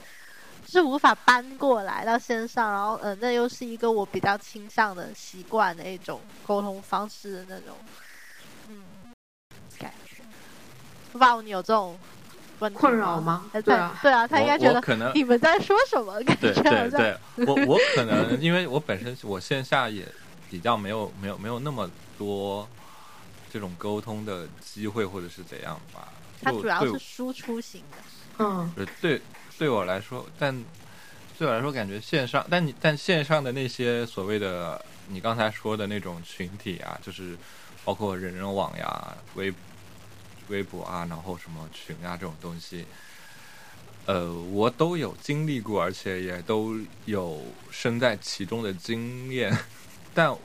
[0.67, 7.77] 是无法搬过来到线上，然后呃，那又是一个我比较倾向的习惯的一种沟通方式的那种，
[8.69, 8.83] 嗯，
[9.79, 10.23] 感觉。
[11.13, 11.99] 不知道你有这种
[12.61, 17.01] 问题困扰吗对啊对啊，他应该觉得可能你们在说什么， 感对觉好对像
[17.37, 20.07] 对，我我可能因为我本身我线下也
[20.49, 22.67] 比较没有没有没有那么多
[23.53, 26.09] 这种沟通的机会或者是怎样吧。
[26.43, 27.99] 他主要是输出型的。
[28.39, 29.21] 嗯，对
[29.63, 30.53] 对我来说，但
[31.39, 37.39] 对我来说感觉线上，但你但线上的那些所谓的你刚才说的那种群体啊，就是
[37.85, 39.55] 包括人人网呀、微
[40.49, 42.85] 微博啊，然后什么群啊这种东西，
[44.07, 49.57] 呃，我都有经历过，而且也都有身在其中的经验，
[50.13, 50.37] 但。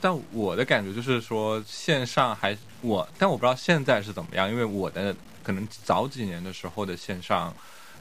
[0.00, 7.52] 但我的感觉就是说，线上还我，但我不知道现在是怎么样，因为我的可能早几年的时候的线上，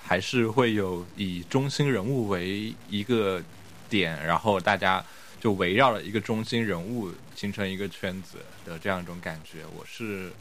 [0.08, 3.44] 还是会有以中心人物为一个
[3.90, 5.04] 点，然后大家
[5.42, 9.66] 就围绕了一个中心人物形成一个圈子的这样一种感觉。
[9.76, 10.32] 我是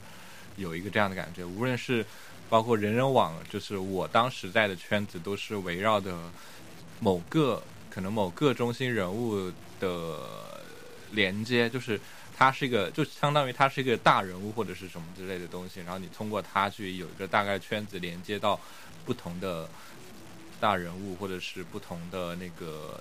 [0.57, 2.07] 有一个这样的感觉，无论是
[2.49, 6.17] 包括人人网，就是我当时在的圈子，都是围绕的
[7.01, 9.51] 某个可能某个中心人物
[9.81, 10.17] 的
[11.11, 12.01] 连接，就是
[12.37, 18.59] 他是一个，就相当于他是一个大人物或者是什么之类的东西，然后你通过他去有一个大概圈子连接到
[19.07, 19.66] 不同的
[20.61, 23.01] 大人物，或者是不同的那个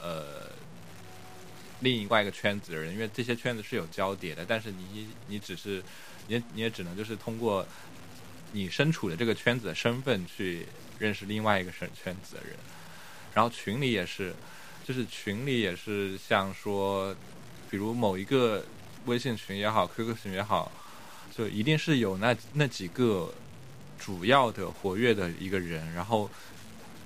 [0.00, 0.52] 呃
[1.80, 5.82] 另外一个圈子的人，因为这些圈子是有交叠的，但是你你只是
[6.28, 7.66] 你你也只能就是通过
[8.52, 10.66] 你身处的这个圈子的身份去
[10.98, 12.54] 认识另外一个圈圈子的人，
[13.34, 14.34] 然后群里也是，
[14.86, 17.16] 就是群里也是像说。
[17.70, 18.64] 比如某一个
[19.04, 20.72] 微信群也好，QQ 群也好，
[21.36, 23.30] 就一定是有那那几个
[23.98, 26.30] 主要的活跃的一个人，然后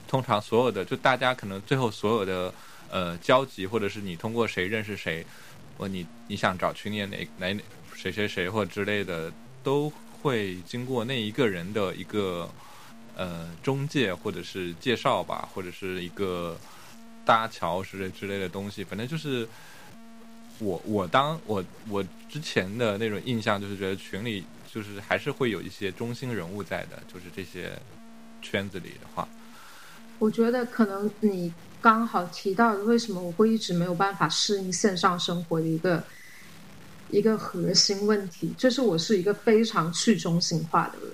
[0.06, 2.52] 通常所有的就大家可能最后所有的
[2.90, 5.24] 呃交集，或者是你通过谁认识谁，
[5.76, 7.62] 或你你想找群里哪哪
[7.94, 12.48] 谁谁谁或之类的，都会经过那一个人的一个
[13.16, 16.58] 呃中介或者是介绍吧，或者是一个
[17.24, 19.48] 搭桥之类之类的东西，反正就是。
[20.58, 27.72] 我我当我我之前的那种印象就是觉得群里就是还是会有一些中心人物在的，就是这些
[28.40, 29.28] 圈子里的话，
[30.18, 36.02] 我觉得可能你刚好提到的，为什么我会一直没有办法适应线上生活的一个
[37.10, 41.12] 一个核心问题，就是我是一个非常去中心化的人。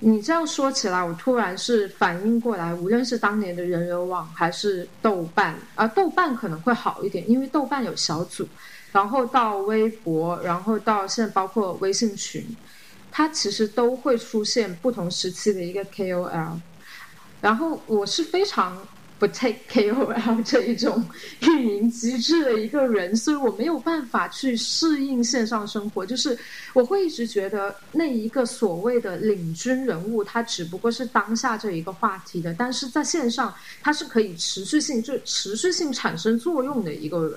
[0.00, 8.48] 你这样说起来，我突然是反应过来，无论是当年的人人网还是豆瓣，啊，豆瓣可能会好一点，因为豆瓣有小组，
[8.92, 12.44] 然后到微博，然后到现在包括微信群，
[13.10, 16.58] 它其实都会出现不同时期的一个 KOL，
[17.40, 18.76] 然后我是非常。
[19.20, 21.06] 不 take KOL 这一种
[21.42, 26.06] 运营机制的一个人，所以我没有办法去适应线上生活。
[26.06, 26.38] 就是
[26.72, 37.34] 我会一直觉得那一个所谓的领军人物，他只不过是当下这一个话题的，但是在线上他是可以持续性就持续性产生作用的一个人。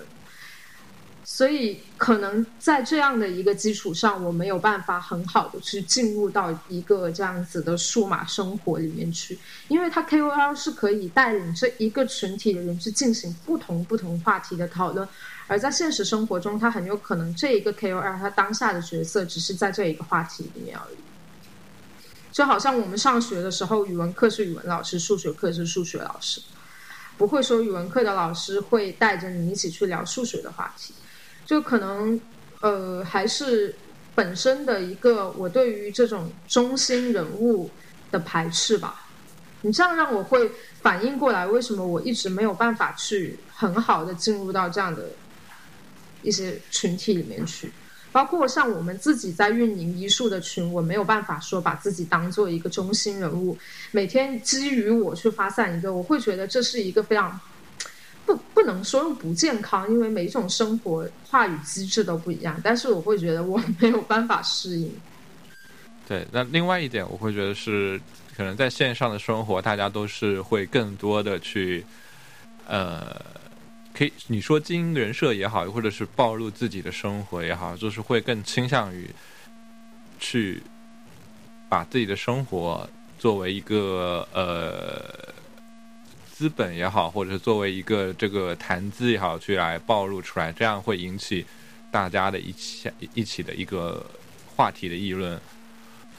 [1.36, 15.10] 所以，可能在这样的一个基础上，我没有办法很好的去进入到一个这样子的数码生活里面去，因为他 KOL 是可以带领这一个群体的人去进行不同不同话题的讨论，
[15.48, 20.98] 而在现实生活中，他很有可能这一个 KOL 他当下的角色只是在这一个话题里面而已。
[22.32, 26.40] 就好像我们上学的时候，语文课是语文老师，数学课是数学老师，
[27.18, 30.94] 不会说语文课的老师会带着你一起去聊数学的话题。
[31.46, 32.20] 就可能，
[32.62, 33.76] 呃，还是
[34.16, 37.70] 本身的一个我对于这种中心人物
[38.12, 39.06] 的排斥吧。
[39.62, 40.52] 你这样让我会
[40.82, 45.06] 反应过来，为什么我一直没有办法去很好的进入到这样的
[46.22, 47.72] 一些群体里面去。
[48.12, 53.58] 包括像我们自己在运营医术的群，我没有办法说把自己当做一个中心人物，
[53.92, 57.40] 每天基于我去发散一个，我会觉得这是一个非常。
[58.26, 62.60] 不不能说用不健康，因为每一种生活话语机制都不一样。
[62.64, 64.92] 但是我会觉得我没有办法适应。
[66.08, 68.00] 对，那另外一点，我会觉得是
[68.36, 71.86] 可能在线上的生活，大家都是会更多的去，
[72.68, 73.22] 呃，
[73.94, 79.10] 可以你说经营人设也好，或者是暴露自己的生活也好，就是会更倾向于
[80.20, 80.62] 去
[81.68, 85.33] 把自己的生活作为一个呃。
[86.36, 91.46] 资本也好，或者是作为一个这个谈资也好，去来暴露出来，这样会引起
[91.92, 94.04] 大家的一起一起的一个
[94.56, 95.40] 话题的议论。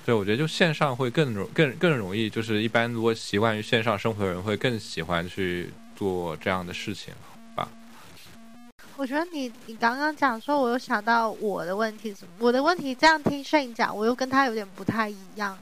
[0.06, 7.12] 对，我觉得就线上会更容更更容易，就是一般如果习惯于线上生活的人会更喜欢去做这样的事情
[7.56, 7.68] 吧。
[8.96, 12.14] 我觉得你你刚刚讲说，我又想到我的问题？
[12.38, 15.58] 我的问题这样听 Shane 讲，我又跟他有点不太一样。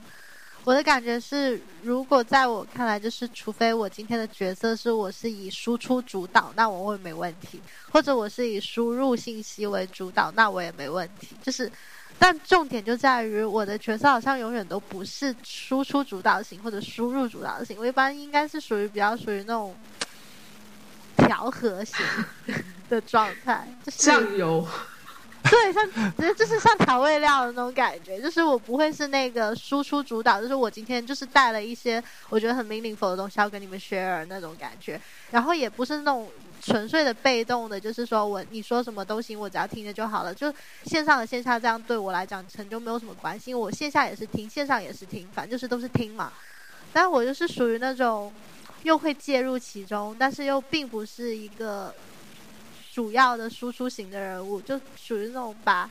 [0.64, 7.58] 我的感觉是，如果在我看来，就是除非我今天的角色是我是以输出主导，那我会没问题；
[7.90, 11.34] 或者我是以输入信息为主导，那我也没问题。
[11.42, 11.70] 就是，
[12.16, 19.74] 但重点就在于我的角色好像永远都不是输出主导型或者输入主导型，我一般应该是属于比较属于那种
[21.16, 21.96] 调和型
[22.88, 24.64] 的状态，就是酱油。
[25.50, 35.00] 对，像就是像调味料的那种感觉，就是我不会是那个输出主导，就是我今天就是带了一些我觉得很 meaningful 的东西要跟你们 share 那种感觉，
[35.30, 36.30] 然后也不是那种
[36.62, 40.32] 纯粹的被动的，就是说我你说什么都行，我只要听着就好了。
[40.34, 40.52] 就
[40.84, 46.32] 线上和线下这样对我来讲成就没有什么关系，我线下也是听，线上也是听，反正就是都是听嘛。
[46.92, 48.32] 但我就是属于那种
[48.84, 51.92] 又会介入其中，但是又并不是一个。
[52.92, 55.90] 主要的输出型的人物，就属于那种把，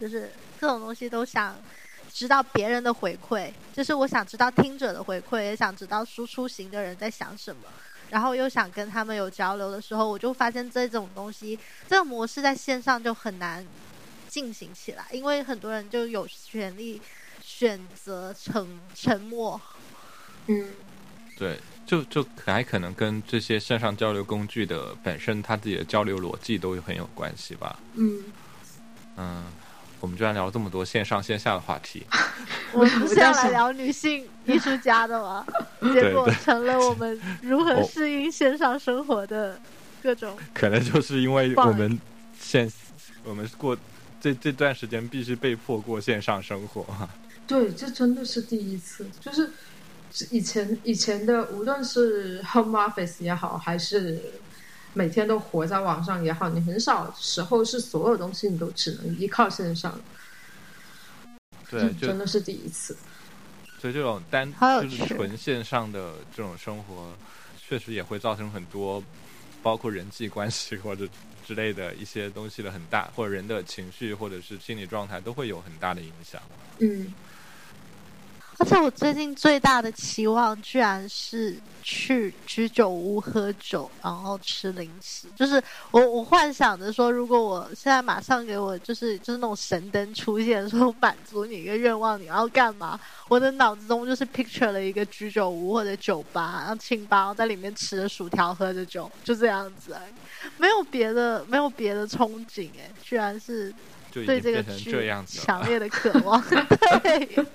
[0.00, 1.58] 就是各种东西都想
[2.12, 7.68] 知道别人的回馈，就是我想知道听者的回馈，也想知道输出型的人在想什么，
[8.10, 13.66] 然后又想跟他们有交流的时候，我就发现这种东西，这种模式在线上就很难
[14.28, 17.02] 进行起来，因为很多人就有权利
[17.42, 19.60] 选择沉沉默。
[20.46, 20.74] 嗯，
[21.36, 21.58] 对。
[21.86, 27.78] 就就还可能跟这些线上交流工具的本身，它自己的交流逻辑都很有关系吧。
[27.94, 28.24] 嗯
[29.16, 29.44] 嗯，
[30.00, 32.04] 我们居然聊了这么多线上线下的话题。
[32.72, 35.46] 我们不是要来聊女性 艺术家的吗？
[35.94, 39.58] 结果成了我们 如何适应线上生活的
[40.02, 40.36] 各种。
[40.52, 41.98] 可能就是因为我们
[42.40, 42.68] 线，
[43.22, 43.78] 我们过
[44.20, 46.84] 这这段时间必须被迫过线上生活。
[47.46, 49.52] 对，这真的是第一次，就是。
[50.30, 54.20] 以前以前的，无论是 home office 也好，还是
[54.94, 60.00] 每天都活在网上也好，你很少时候是所有东西你都只能依靠线上。
[61.68, 62.96] 对，真的是第一次。
[63.78, 64.50] 所以这种单
[64.82, 67.12] 就是纯线上的这种生活，
[67.58, 69.02] 确实也会造成很多，
[69.62, 71.06] 包括人际关系或者
[71.46, 76.40] 之类的一些东西的很大，或者人的情绪或者是心理状态都会有很大的影响。
[76.78, 77.12] 嗯。
[78.58, 85.28] 而且我最近最大的期望，居然是去居酒屋喝酒，然后吃零食。
[85.36, 92.98] 就是我我幻想着说，如果我现在马上给我就是就是那种神灯出现，说满足你一个愿望，你要干嘛？
[93.28, 99.94] 我的脑子中就是 picture 了一个居酒屋或者酒吧，然后清吧，然后在里面吃着薯条，喝着酒，就这样子，
[100.56, 102.70] 没有别的，没有别的憧憬。
[102.78, 103.72] 哎，居然是
[104.10, 106.42] 对这个剧强烈的 渴望，
[107.02, 107.46] 对。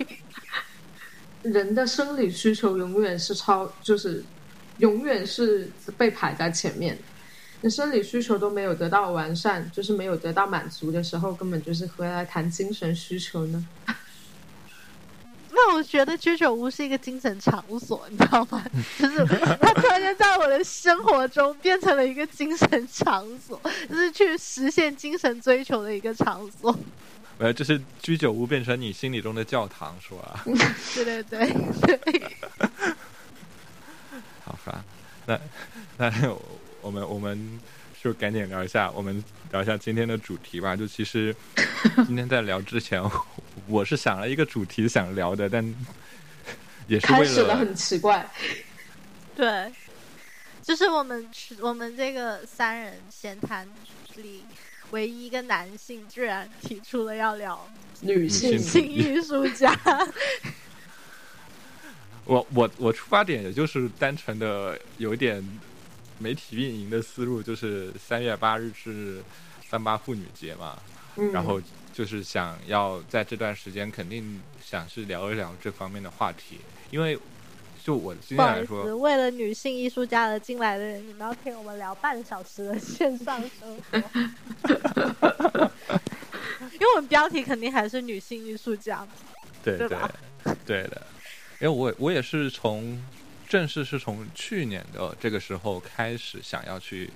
[1.43, 4.23] 人的生理需求永远是超，就是
[4.77, 6.97] 永远是被排在前面。
[7.61, 13.67] 那生理需求都没有得到完善，就是没有得到满足的时候，根本就是何来谈精神需求呢？
[15.53, 18.63] 那我觉得居酒屋是一个精神场所，你知道吗？
[18.97, 19.23] 就是
[19.59, 26.75] 它突然间在我的生活中变成了一个精神场所，就是去实现精神追求的一个场所。
[27.41, 30.43] 呃，就是居酒屋变成你心里中的教堂，是吧？
[30.93, 32.21] 对对对对。
[34.45, 34.85] 好吧，
[35.25, 35.39] 那
[35.97, 36.11] 那
[36.81, 37.59] 我们我们
[37.99, 40.75] 就赶紧聊一下，我们聊一下今天的主题吧。
[40.75, 41.35] 就其实
[42.05, 43.01] 今天在聊之前，
[43.65, 45.65] 我是想了一个主题想聊的，但
[46.85, 48.29] 也是为了很奇怪。
[49.35, 49.73] 对，
[50.61, 51.27] 就是我们
[51.59, 53.67] 我们这个三人闲谈
[54.17, 54.43] 里。
[54.91, 57.69] 唯一一个男性居然提出了要聊
[58.01, 58.51] 女性
[58.87, 59.77] 艺术家。
[62.25, 65.43] 我我我出发点也就是单纯的有点
[66.17, 69.23] 媒体运营的思路，就是三月八日是
[69.67, 70.77] 三八妇女节嘛，
[71.33, 76.59] 然后就是想要在这段时间肯定想是聊一聊这方面的话题，
[76.91, 77.17] 因为。
[77.83, 83.97] 就我今天来说，为了女性艺术家而进来的人，你们要听我们聊半小时的线上生活。
[86.73, 89.07] 因为我们标题肯定还是女性艺术家，
[89.63, 89.89] 对对
[90.65, 91.01] 对的。
[91.59, 93.03] 因为我我也是从
[93.47, 97.09] 正式是从去年的这个时候开始想要去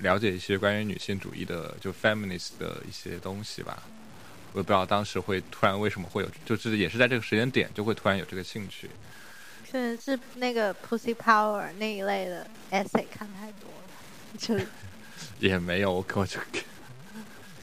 [0.00, 3.82] 了解一些关于女性主义的就 feminist 的一些东西吧。
[4.52, 8.90] 我也不知道当时会突然为什么会有，就是也是在这个时间点就会突然有这个兴趣。
[9.72, 14.54] 是是那个 Pussy Power 那一类的 essay 看太多了，就
[15.40, 16.38] 也没有，我就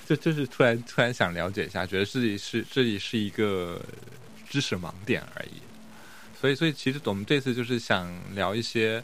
[0.07, 3.80] 就就是突然突然想了解一下，觉得自己是这里是一个
[4.49, 5.62] 知识盲点而已。
[6.39, 9.03] 所以，所以其实我们这次就是想聊一些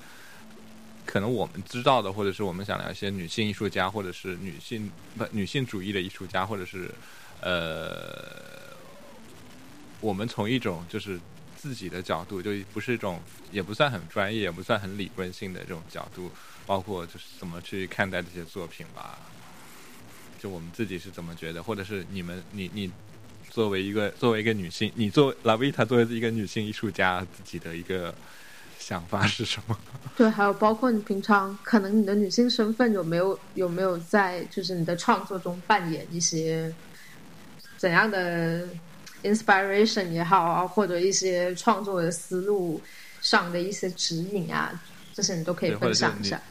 [1.05, 6.89] 可能我们知道的，或者是我们想聊一些女性艺术家，或者是女性不女性主义的艺术家，或者是
[7.41, 8.73] 呃，
[10.01, 11.19] 我们从一种就是
[11.65, 13.19] 自己的角度，就不是一种
[13.51, 16.29] 也不算很专业，也不算很理论性的这种角度，
[16.67, 19.17] 包括就是怎么去看待这些作品吧。
[20.39, 22.91] 就我们自己是怎么觉得，或者是你们你你。
[23.51, 28.13] 作为一个作为一个女性，你作为拉维塔作为一个女性艺术家，自己的一个
[28.77, 29.79] 想法是什么？
[30.17, 36.69] 对，还有包括你平常可能你的女性身份有没有有没有在就是你的创作中扮演一些
[37.77, 38.67] 怎样的
[39.33, 42.81] inspiration 也好啊，或者一些创作的思路
[43.21, 44.79] 上的一些指引啊，
[45.13, 46.41] 这些你都可以分享一下。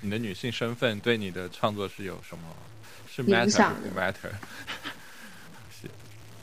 [0.00, 2.44] 你的女性身份对你的创作是有什么
[3.10, 4.30] 是影响？matter？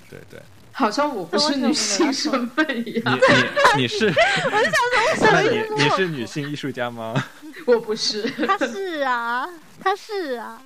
[0.09, 3.19] 对对，好像我不是女性身份一样。
[3.75, 4.05] 你你是？
[4.51, 4.71] 我是
[5.19, 7.21] 想说，你你是女性艺术家吗？
[7.67, 8.23] 我不是。
[8.47, 9.49] 他是啊，
[9.81, 10.61] 他是啊。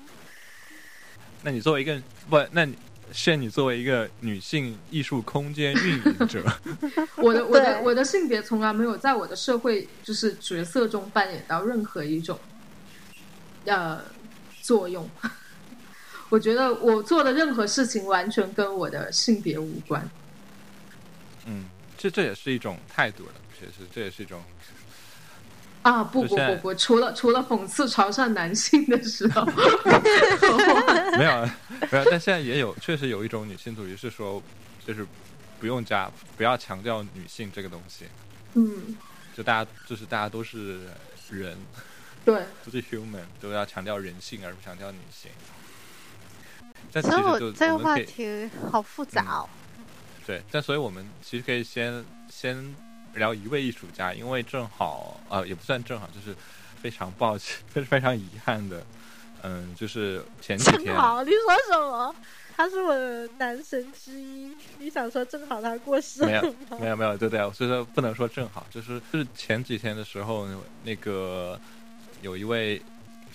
[1.41, 1.99] 那你作为一个
[2.29, 2.77] 不，那你
[3.13, 6.43] 是你作为一个女性艺术空间运营者，
[7.17, 12.39] 我的我的我的性别从来没有在我的社会就是角色中扮演到任何一种
[13.65, 14.01] 呃
[14.61, 15.09] 作用。
[16.29, 20.09] 我觉得我做的任何事情完全跟我的性别无关。
[21.45, 21.65] 嗯，
[21.97, 24.41] 这这也是一种态度了，确实这也是一种。
[25.81, 29.43] 啊不不不不，除了除了讽刺潮汕男性的时候，
[31.17, 31.49] 没有
[31.91, 34.41] 没有，但现在也有，确实有一种女性主义是说，
[34.85, 35.05] 就是
[35.59, 38.05] 不用加，不要强调女性这个东西。
[38.53, 38.95] 嗯，
[39.35, 40.81] 就大家就是大家都是
[41.29, 41.57] 人，
[42.23, 45.31] 对， 都是 human，都要强调人性而不强调女性。
[46.91, 49.49] 但其实我这个话题好复杂哦。
[50.27, 52.75] 对，但所以我们其实可以先先
[53.15, 56.35] 聊一位艺术家，因为正好呃，也不算正好，就是
[56.81, 58.85] 非常抱歉，非 非常遗憾的，
[59.43, 60.85] 嗯，就是前几天。
[60.85, 61.39] 正好，你说
[61.69, 62.15] 什么？
[62.55, 64.55] 他是我的男神之一。
[64.77, 66.41] 你想说正好他过世了没有，
[66.79, 70.47] 没有，没有，对对，所以说不能说正好，就是就是前几天的时候，
[70.83, 71.59] 那个
[72.21, 72.81] 有一位。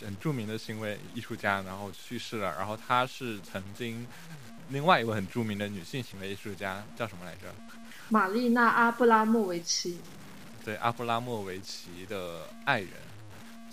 [0.04, 2.54] 很著名的行为艺术家，然后去世了。
[2.58, 4.06] 然后他是曾经
[4.68, 7.48] 另外一位很著名的女性行为艺术家，叫什么来着？
[8.08, 9.98] 玛丽娜·阿布拉莫维奇。
[10.64, 12.90] 对，阿布拉莫维奇的爱人，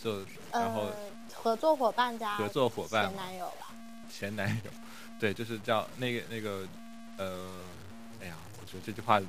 [0.02, 0.20] 就
[0.52, 0.92] 然后
[1.34, 3.68] 合作伙伴加合作伙伴前男友吧。
[4.10, 4.72] 前男友，
[5.20, 6.68] 对，就是叫那个那个
[7.18, 7.48] 呃，
[8.22, 9.20] 哎呀，我觉得这句话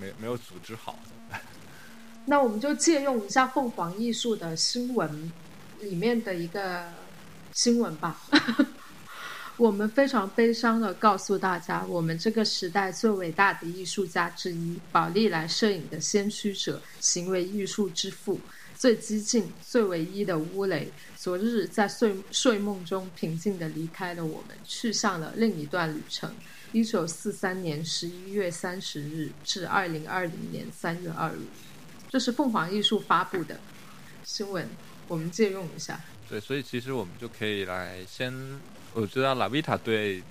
[0.00, 0.98] 没没有组织好。
[2.26, 5.32] 那我们就借用一下凤凰艺术的新闻。
[5.80, 6.86] 里面的一个
[7.52, 8.16] 新闻吧，
[9.56, 18.40] 我们非常悲伤的告诉大家，我们这个时代最伟大的艺术家之一，宝丽来摄影的先驱者，行为艺术之父，
[18.76, 26.34] 最激进、最唯一的乌雷，昨日在睡睡梦中平静的离开了我们，去向了另一段旅程。
[26.72, 31.38] 一九四三年十一月三十日至二零二零年三月二日，
[32.08, 33.60] 这是凤凰艺术发布的
[34.24, 34.68] 新闻。
[35.06, 38.32] 我们借用一下，对，所以其实我们就可以来先，
[38.94, 40.22] 我知道拉维塔对，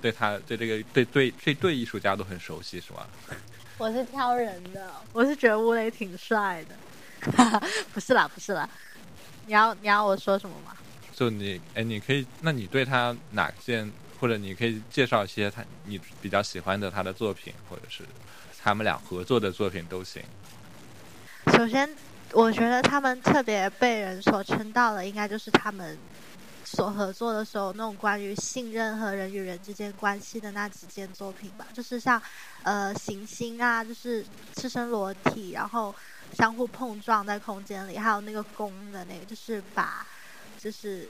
[0.00, 3.06] 对他对这个对对这对艺术家都很熟悉，是吗？
[3.78, 7.62] 我是挑人的，我是觉得乌雷挺帅的，
[7.92, 8.68] 不是啦，不是啦，
[9.46, 10.76] 你要你要我说什么吗？
[11.14, 18.02] 就你哎，你可以，那你对他哪件，或者你可以介绍一些他你比较喜欢的他的作品，或者是
[18.62, 20.22] 他们俩合作的作品都行。
[21.56, 21.88] 首先。
[22.34, 25.98] 我觉得他们特别被人所称道的，应该就是他们
[26.74, 31.66] 所合作的时候那种关于信任和人与人之间关系的那几件作品吧。
[31.74, 32.20] 就是像
[32.62, 34.24] 呃行星啊，就是
[34.56, 35.94] 赤身裸体，然后
[36.32, 40.06] 相互碰撞在空间里，还有那个弓的那个，就是把
[40.58, 41.06] 就是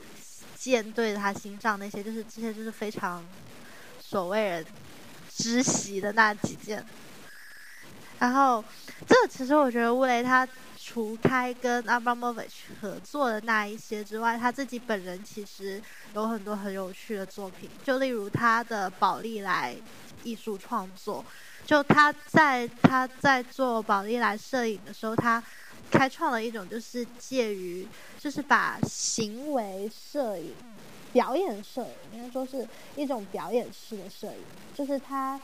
[0.59, 3.25] 箭对着他心脏那些，就是这些就是非常
[4.01, 4.67] 所谓人
[5.33, 6.85] 知悉的那几件。
[8.19, 8.65] 然后
[9.07, 10.47] 这其实我觉得乌雷他。
[10.85, 15.81] 除开跟阿巴莫维奇合作的那一些之外，他自己本人其实
[16.13, 19.77] 有很多很有趣的作品，就例如他的宝丽来
[20.25, 21.25] 艺术创作。
[21.65, 25.41] 就他在他在做宝丽来摄影的时候，他
[25.89, 27.87] 开创了一种就是介于
[28.19, 30.53] 就是把行为摄影、
[31.13, 32.67] 表演摄影，应该说是
[32.97, 35.41] 一种表演式的摄影，就是他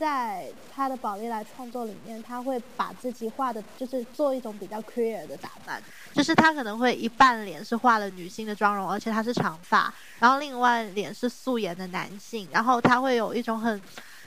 [0.00, 5.82] 在他的宝丽来创作里面，他会把自己画的，就是做一种比较 queer 的打扮，
[6.14, 13.78] 就是他可能会一半脸是画了女性的妆容，而且他是长发，然后另外脸是素颜的男性，然后他会有一种很，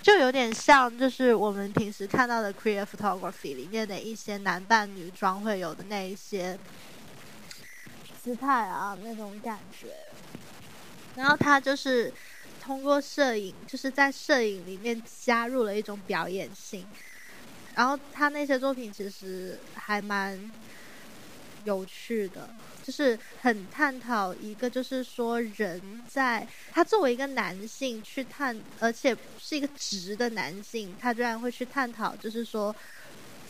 [0.03, 6.55] 就有点像就是我们平时看到的 queer photography 里面的一些男扮女装会有的那一些
[8.23, 9.87] 姿态啊那种感觉，
[11.15, 12.13] 然后他就是。
[12.63, 16.87] 通过摄影，就是在摄影里面加入了一种表演性，
[17.75, 20.39] 然后他那些作品其实还蛮
[21.65, 22.49] 有趣的，
[22.81, 32.73] 就是很探讨一个，就是说人在他作为一个男性去探，而且是一个直的男性，他居然会去探讨，就是说。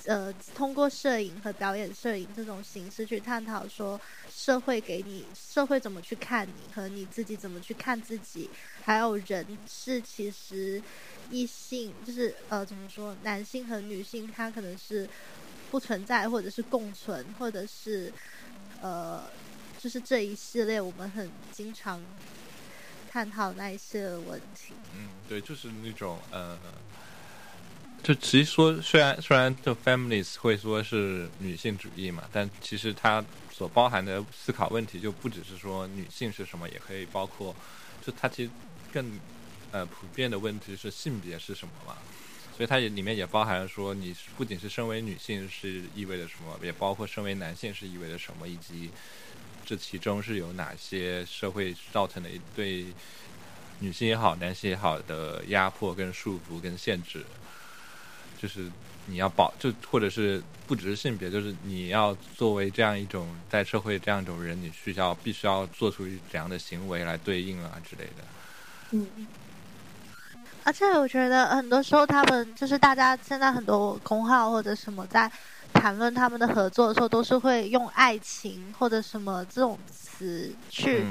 [0.06, 4.00] 呃，通过摄影和表演摄影这种形式去探讨说，
[4.30, 8.50] 社会给你社会怎么去看你，和你自己怎么去看自己，
[8.84, 10.82] 还有人是其实
[11.30, 15.10] 异性，就是呃怎么说，男性和女性他可能是
[15.72, 18.12] 不存在，或者是共存，或者是
[18.82, 19.24] 呃，
[19.78, 22.04] 就是这一系列我们很经常
[23.10, 24.74] 探讨那一些问题。
[24.94, 26.58] 嗯，对，就是那种呃。
[28.04, 37.56] 就其实说，虽然虽然就 families 会说是女性主义嘛，但其实它所包含的思考问题就不只是说女性是什么，也可以包括，
[38.06, 38.52] 就它其实
[38.92, 39.18] 更
[39.72, 41.96] 呃普遍的问题是性别是什么嘛。
[42.58, 48.92] 所以它也里面也包含了说，你不仅是身为女性是意味着什么，也包括身为男性是意味着什么，以及
[49.66, 52.86] 这其中是有哪些社会造成的一对
[53.80, 57.26] 女性也好、男性也好的压迫、跟束缚、跟限制。
[58.44, 58.70] 就是
[59.06, 68.24] 你要保，就或者是不只是性别，就是你要作为这样一种在社会这样一种人，你需要必须要做出怎样的行为来对应啊之类的。
[68.92, 69.08] 嗯，
[70.66, 75.32] 而且我觉得很多时候他们就是大家现在很多公号或者什么在
[75.72, 81.06] 谈论他们的合作的时候，都是会用爱情或者什么这种词去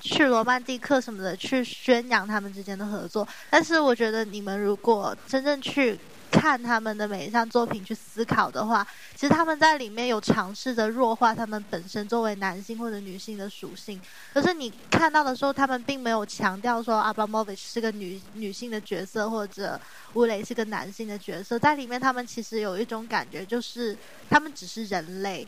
[0.00, 3.26] 去罗曼蒂克什么的去宣扬他们之间的合作。
[3.48, 5.96] 但是我觉得你们如果真正去。
[6.34, 14.00] 看他们的每一项作品去思考的话，其实他们在里面有尝试着弱化他们本身作为男性或者女性的属性。
[14.32, 19.80] 可是你看到的时候，他们并没有强调说阿巴莫维奇是个女女性的角色，或者
[20.14, 21.56] 乌雷是个男性的角色。
[21.56, 23.96] 在里面，他们其实有一种感觉，就是
[24.28, 25.46] 他们只是人类，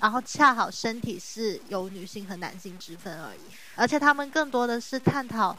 [0.00, 3.40] 然后恰好身体是有女性和男性之分而已。
[3.74, 5.56] 而且他们更多的是探讨。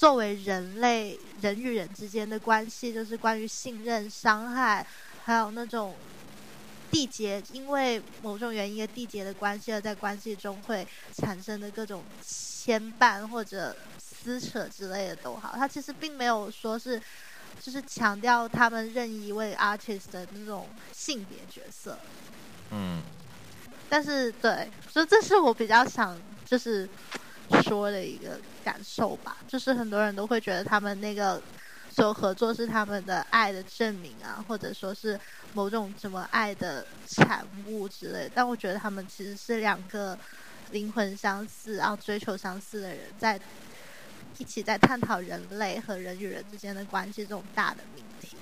[0.00, 4.86] 作为人类，人与人之间的关系，就是关于信任、伤害，
[5.26, 5.94] 还有那种
[6.90, 15.52] 缔结，因为某种原因的缔结的关系，而在关系中会产生的各种牵绊或者撕扯之类的都好。
[15.54, 16.98] 他其实并没有说是，
[17.60, 21.98] 就是强调他们任意一位 artist 的那种性别角色。
[22.70, 23.02] 嗯。
[23.90, 26.88] 但是，对，所以这是我比较想，就是。
[27.62, 31.42] 说的一个感受吧，就是很多人都会觉得他们那个
[31.90, 35.18] 所有合作是他们的爱的证明啊，或者说是
[35.52, 38.30] 某种什么爱的产物之类。
[38.34, 40.16] 但我觉得他们其实是两个
[40.70, 43.38] 灵魂相似，然后追求相似的人，在
[44.38, 48.36] 一起在探讨人类和人与人之间的关系这种大的命题。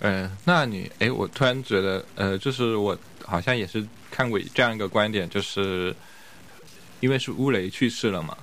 [0.00, 5.94] 嗯，那你哎，我突然觉得，呃，就是我好像也是看过这样一个观点，就是。
[7.04, 8.34] 因为是乌雷去世了嘛，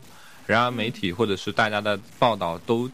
[0.46, 2.88] 然而媒体或者是大家的报道都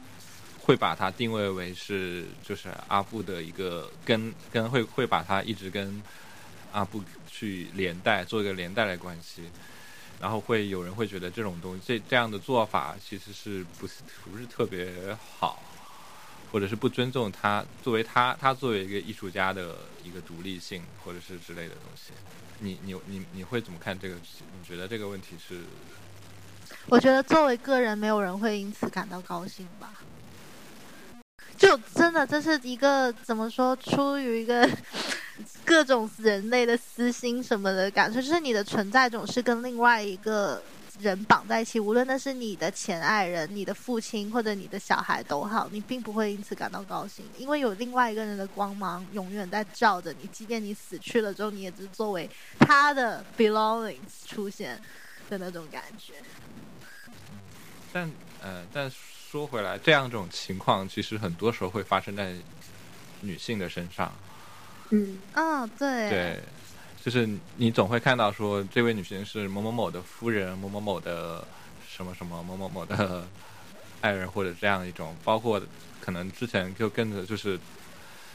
[0.58, 6.02] 会把他定位为是就是阿布的一个跟跟会会把他一直跟
[6.72, 9.42] 阿布去连带做一个连带的关系，
[10.18, 14.90] 然后会有人会觉得这种东西这这样的做法其实是不是不是特别
[15.38, 15.62] 好，
[16.50, 22.12] 或者是不尊重他作为他他作为一个艺术家的一个独立性或者是之类的东西。
[22.60, 24.14] 你你你你会怎么看这个？
[24.14, 25.60] 你觉得这个问题是？
[26.86, 29.92] 我觉得作为个人，没有人会因此感到高兴吧。
[31.56, 33.76] 就真的这是一个怎么说？
[33.76, 34.68] 出于一个
[35.64, 40.62] 各种人类的私心什么的感受，就是你的存在总是跟另外一个。
[41.00, 52.28] 人绑在一起，无论那是你的前爱人、你的父亲或者你的小孩都好，你并不会因此感到高兴，因为有另外一个人的光芒永远在照着你，即便你死去了之后，你也只是作为
[52.58, 54.80] 他的 belongings 出现
[55.30, 56.14] 的那种感觉。
[57.92, 58.10] 但
[58.42, 62.34] 呃，但说回来，这样一种情况其实很多时候会发生在
[63.20, 64.12] 女性的身上。
[64.90, 66.42] 嗯，啊，对，对。
[67.08, 71.42] 就是你总会看到说，这位女性是某某某的夫人，某某某的
[71.88, 73.26] 什么什么，某某某的
[74.02, 75.58] 爱人或者这样一种，包括
[76.02, 77.58] 可能之前就跟着就是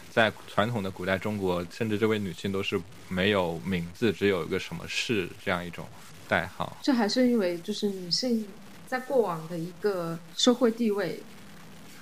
[0.10, 5.86] 在传统的古代中国，甚至这位女性都是没有名字，只有一个什么氏这样一种
[6.28, 6.76] 代号。
[6.82, 8.44] 这还是因为就是女性
[8.88, 11.22] 在过往的一个社会地位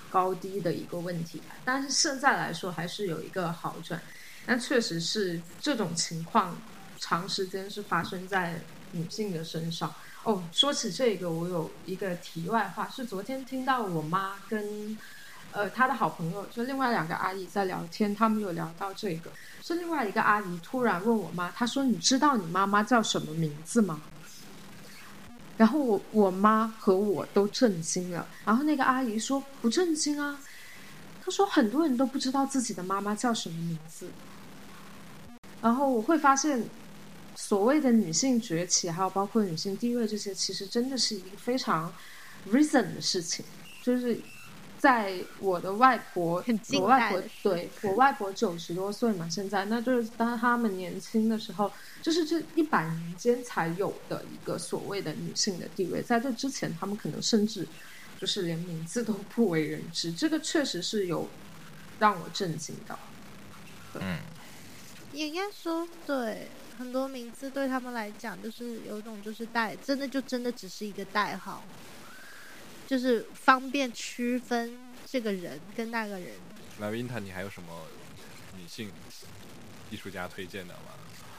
[0.09, 4.01] 高低的一个问题吧，但是现在来说还是有一个好转，
[4.45, 6.57] 但确实是这种情况
[6.99, 8.59] 长时间是发生在
[8.91, 9.93] 女性的身上。
[10.23, 14.95] 哦，说起这个，我有一个题外话，是昨天听到我妈跟
[15.51, 19.31] 呃她的好朋友，就另外两个阿姨在聊天，他们有聊到这个，
[19.63, 23.99] 是另外一个阿姨突然问我妈，她说：“你知道你妈妈叫什么名字吗？”
[25.57, 30.39] 然后我我妈和我都震惊了，然后那个阿姨说：“不震惊啊。”
[31.23, 34.07] 她说：“很多人都不知道自己的妈妈叫什么名字。”
[35.61, 36.63] 然后我会发现。
[37.33, 41.91] 所谓的女性崛起，还有包括女性地位这些，其实真的是一个非常
[42.51, 43.43] recent 的事情。
[43.81, 44.19] 就是
[44.77, 46.43] 在我的外婆，
[46.73, 56.01] 我外婆对我外婆九十多岁嘛，现在那就是当他们年轻的时候，就是这一百年间才有的一个所谓的女性的地位。
[56.01, 57.65] 在这之前，他们可能甚至
[58.19, 60.11] 就是连名字都不为人知。
[60.11, 61.27] 这个确实是有
[61.97, 62.99] 让我震惊到。
[63.95, 64.19] 嗯，
[65.13, 66.47] 应该说对。
[66.79, 71.61] 很多名字对他们来讲，就是有一种就是代，真的就真的只是一个代号，
[72.87, 76.31] 就是方便区分这个人跟那个人。
[76.79, 77.85] 那 Vinta，你还有什么
[78.57, 78.91] 女性
[79.91, 80.95] 艺术家推荐的吗？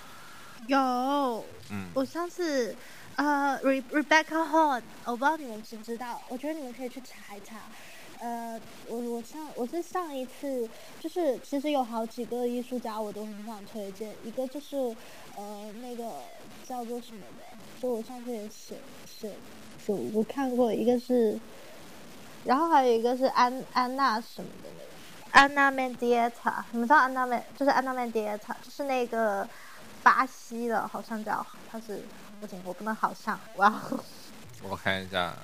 [0.69, 2.77] 有，嗯，我上次
[3.17, 7.63] 呃，Rebecca Horn，我不知道你们知不知道，我觉得你们可以去查一查。
[8.23, 8.57] 呃，
[8.89, 10.69] 我我上我是上一次，
[11.01, 14.95] 就是其实有好几个艺术家我都很想推荐，一个就是
[15.37, 16.09] 呃那个
[16.65, 17.43] 叫做什么的，
[17.83, 19.35] 就我上次也写写
[19.85, 21.37] 写我看过，一个是，
[22.45, 29.45] 然后还有一个是安安娜什么的那个安娜曼迪埃塔，你们知道安娜曼就是安娜曼迪埃塔，就是那个
[30.05, 32.05] 巴西的，好像叫他是
[32.41, 33.83] 不行，我不能好像哇，
[34.63, 35.37] 我看一下，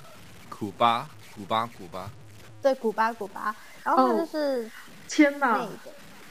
[0.49, 2.09] 古巴古巴古巴。
[2.61, 3.55] 对，古巴，古巴，
[3.85, 4.71] 然后就是，
[5.09, 5.67] 天哪，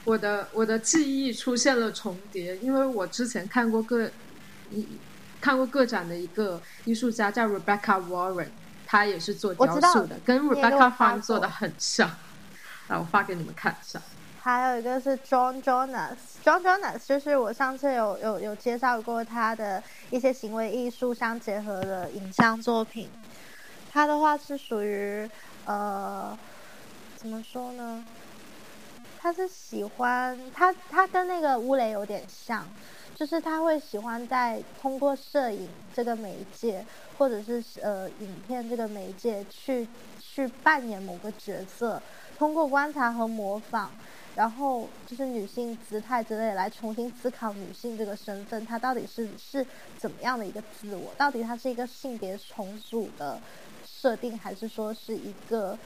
[0.03, 4.11] 我的我的记忆出现了重叠，因为我之前看过个
[4.69, 4.85] 一
[5.39, 8.49] 看过个展的一个艺术家叫 Rebecca Warren，
[8.85, 12.09] 他也是做雕塑的，跟 Rebecca Farm 做的很像，
[12.89, 14.01] 来，我发给你们看一下。
[14.41, 23.09] 还有一个是 John Jonas，John Jonas 就是我上次有有有介绍过他的一些行为艺术相结合的影像作品，
[23.91, 25.29] 他的话是属于。
[25.67, 26.37] 呃，
[27.17, 28.03] 怎么说呢？
[29.19, 32.65] 他是喜欢他，他跟那个乌雷有点像，
[33.13, 36.85] 就是他会喜欢在通过摄影这个媒介，
[37.17, 39.85] 或者是呃影片这个媒介去
[40.21, 42.01] 去扮演某个角色，
[42.37, 43.89] 通过观察和模仿，
[44.35, 49.65] 然后就是女性姿态之类来重新思考女性这个身份，她到底是是
[49.97, 51.13] 怎么样的一个自我？
[51.17, 53.41] 到底她是一个性别重组的？
[53.99, 55.77] 设定还是说是一个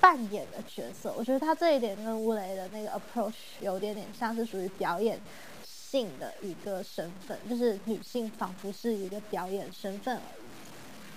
[0.00, 5.20] 扮演的角色，我觉得他这一点跟乌雷的那个 approach 有点点像是属于表演
[5.64, 10.44] 性的一个身份，就是女性仿佛是一个表演身份而已。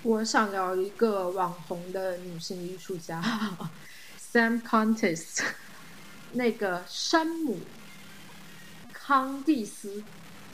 [0.04, 3.22] 我想聊一个网红的女性艺术家
[4.20, 5.44] Sam Contis，
[6.34, 7.60] 那个山姆
[8.92, 10.04] 康蒂斯，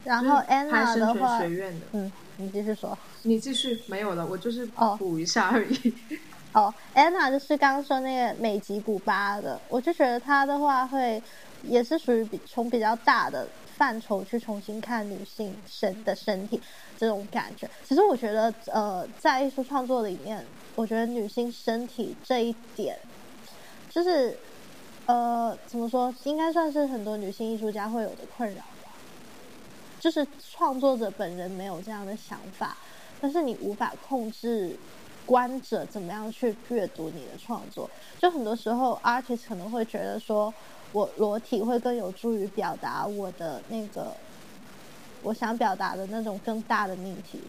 [0.03, 2.11] 然后 Anna 的话，学院的，嗯。
[2.37, 4.65] 你继续说，你继续没有了，我就是
[4.97, 5.93] 补一下而已。
[6.53, 11.21] 哦，Anna 就是刚刚说那个美籍古巴的，我就觉得她的话会
[11.61, 16.61] 也是属于比从比较大的范畴去重新看女性身的身体
[16.95, 17.69] 这种感觉。
[17.83, 22.97] 其实我觉得，呃，在艺术创作里面，我觉得女性身体这一点，
[23.87, 24.39] 就是
[25.05, 28.63] 呃，怎么说，应该算是很多女性艺术家会有的困扰。
[29.99, 32.77] 就是创作者本人没有这样的想法，
[33.19, 34.77] 但是你无法控制
[35.25, 37.89] 观者怎么样去阅读你的创作。
[38.19, 40.53] 就很多时候，artist 可能会觉得说，
[40.91, 44.15] 我裸体会更有助于表达我的那个
[45.23, 47.41] 我想表达的那种更大的命题，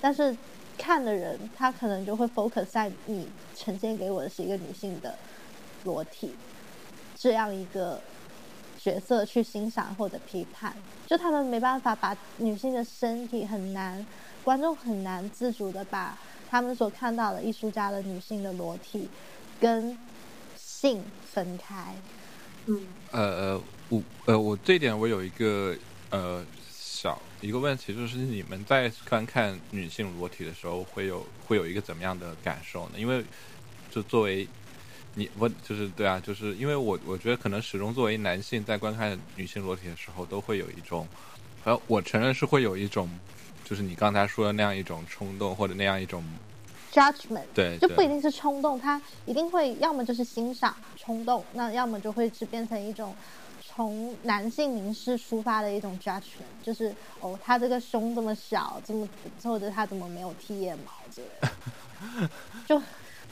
[0.00, 0.36] 但是
[0.76, 5.14] 看的人他可能就会 focus 在你呈现给我的是一个女性的
[5.84, 6.34] 裸体
[7.16, 8.00] 这样一个。
[8.82, 10.74] 角色去欣赏或者批判，
[11.06, 14.04] 就他们没办法把女性的身体很难，
[14.42, 16.18] 观众很难自主的把
[16.50, 19.08] 他们所看到的艺术家的女性的裸体
[19.60, 19.96] 跟
[20.56, 21.94] 性分开。
[22.66, 25.76] 嗯，呃呃，我呃我这点我有一个
[26.10, 32.98] 呃小一个问题，就是你们在观看女性裸体的时候，会有会有一个怎么样的感受呢？
[32.98, 33.24] 因为
[33.90, 34.48] 就作为
[35.14, 41.06] 你我就是对啊，就是因为我我觉得可能始终作为男性在观看女性裸体的时候，都会有一种，
[41.64, 43.08] 呃，我承认是会有一种，
[43.62, 46.24] 就是你刚才说的那样一种冲动或者那样一种
[46.90, 53.14] judgment，对，就不一定是冲动，他一定会要么就是欣赏冲动，那要么就会是变成一种
[53.60, 59.06] 从男性凝视出发的一种 judgment，就是哦，他这个胸这么小，这么
[59.42, 62.28] 或者他怎么没有剃腋毛之类的，
[62.66, 62.80] 就。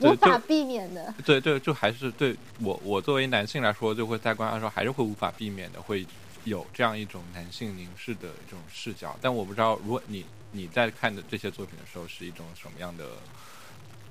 [0.01, 6.07] 无法避免的，对对，就还是对我我作为男性来说，就会在观看的时候还是会无法避免的，会
[6.45, 9.15] 有这样一种男性凝视的这种视角。
[9.21, 13.05] 但我不知道，如果你你在看的这些作品的时候，是一种什么样的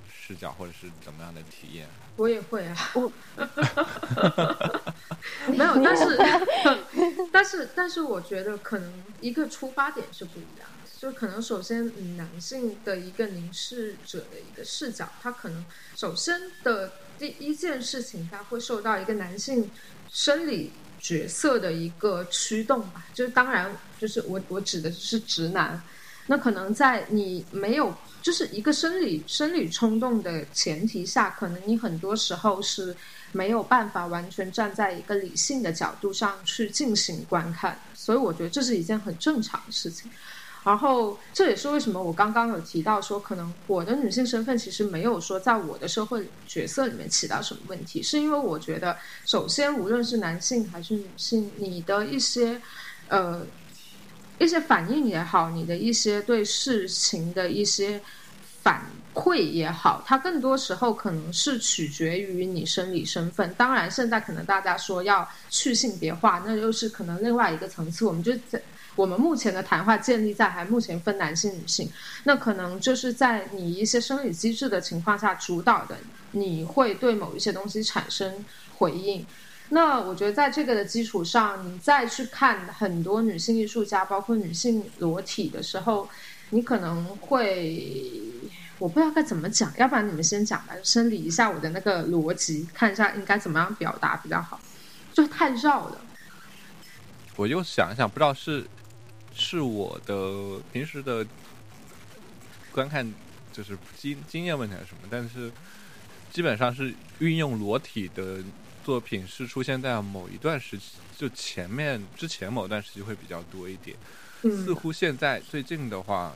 [0.08, 1.88] 视角，或者是怎么样的体验？
[2.16, 3.10] 我也会啊，我
[5.48, 6.16] 没有，但是
[7.32, 10.68] 但是但是，我觉得可能一个出发点是不一样。
[11.00, 15.64] 就可能首先，男性的一个凝视者的一个视角，他可能
[15.96, 19.70] 首先的第一件事情，他会受到一个男性
[20.10, 20.70] 生理
[21.00, 23.06] 角色的一个驱动吧。
[23.14, 25.82] 就是当然，就是我我指的是直男，
[26.26, 32.94] 那可能在你没有就是一个生理生理冲动的前提下，可能你很多时候是
[33.32, 40.10] 没有办法完全站在一个理性的角度上去进行观看，所以我觉得这是一件很正常的事情。
[40.62, 48.94] 然后这也是为什么我刚刚有提到说，可能我的女性身份其实没有说在我的社会角色里面起到什么问题，是因为我觉得，
[49.24, 52.60] 首先无论是男性还是女性，你的一些，
[53.08, 53.46] 呃，
[54.38, 57.98] 一些反应也好，你的一些对事情的一些
[58.62, 58.84] 反
[59.14, 63.54] 馈也好，它更多时候可能是取决于你生理身份。
[63.54, 68.60] 当然，现在可能大家说要去性别化，那又是可能另外一个层次，我们就在。
[69.00, 71.90] 我们目前的谈话建立在还目前分男性女性，
[72.24, 75.96] 那可能就是在你一些生理机制的情况下主导的，
[76.32, 78.44] 你会对某一些东西产生
[78.76, 79.24] 回应。
[79.70, 86.06] 那我觉得在这个的基础上，你再去看很多女性艺术家，包括女性裸体的时候，
[86.50, 88.20] 你可能会
[88.78, 94.60] 我不知道该怎么讲，要不然你们先讲吧，整理一下我的那个逻辑，看一下应该怎么样表达比较好，
[95.14, 95.98] 就太绕了。
[97.36, 98.66] 我又想一想，不知道是。
[99.40, 101.26] 是我的平时的
[102.70, 103.10] 观看
[103.50, 105.08] 就是经经验问题还是什么？
[105.10, 105.50] 但是
[106.30, 108.44] 基本上是运用裸体的
[108.84, 113.96] 作品是出现在某一段时期，就前面之前某段时期会比较多一点。
[114.42, 116.34] 似乎现在最近的话，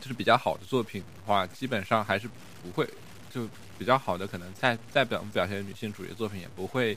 [0.00, 2.28] 就是比较好的作品的话，基本上还是
[2.62, 2.88] 不会
[3.30, 3.46] 就
[3.78, 6.96] 比较好的，可能在在表表现女性主义的作品也不会。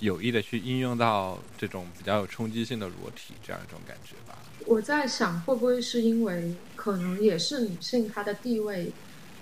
[0.00, 4.38] 有意的去应用到这种比较有冲击性的裸体这样一种感觉吧。
[4.66, 8.92] 我在想，会不会是因为可能也是女性她的地位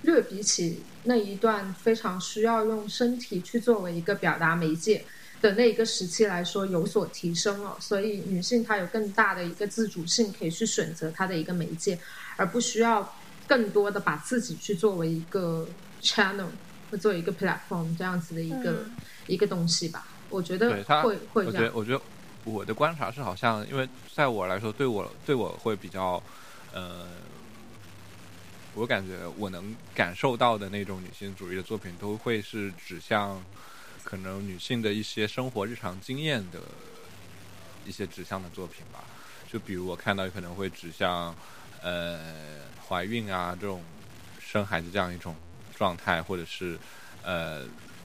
[0.03, 5.05] 略比起那一段非常需要用身体去作为一个表达媒介
[5.41, 11.99] 的那一个时期来说有所提升了，所以女性她有更大的一个自主性，可以去选择她的一个媒介，
[12.37, 13.15] 而不需要
[13.47, 15.67] 更多的把自己去作为一个
[16.03, 16.49] channel
[16.91, 18.85] 或作为一个 platform 这样子的一个
[19.27, 20.07] 一个东西吧。
[20.35, 21.53] 我觉得会会这样。
[21.53, 22.01] 我觉得，我觉得
[22.45, 26.21] 我的观察是，好像因为在我来说，对我对我会比较，
[26.73, 27.07] 呃，
[28.75, 33.41] 我感觉我能感受到的那种女性主义的作品，都会是指向
[34.03, 36.59] 可能女性的一些生活日常经验的
[37.87, 39.05] 一些指向的作品吧。
[39.49, 41.33] 就比如我看到可能会指向
[41.81, 42.19] 呃
[42.89, 43.85] 怀孕啊这种
[44.41, 45.37] 生孩子这样一种
[45.77, 46.77] 状态，或者是
[47.23, 47.65] 呃。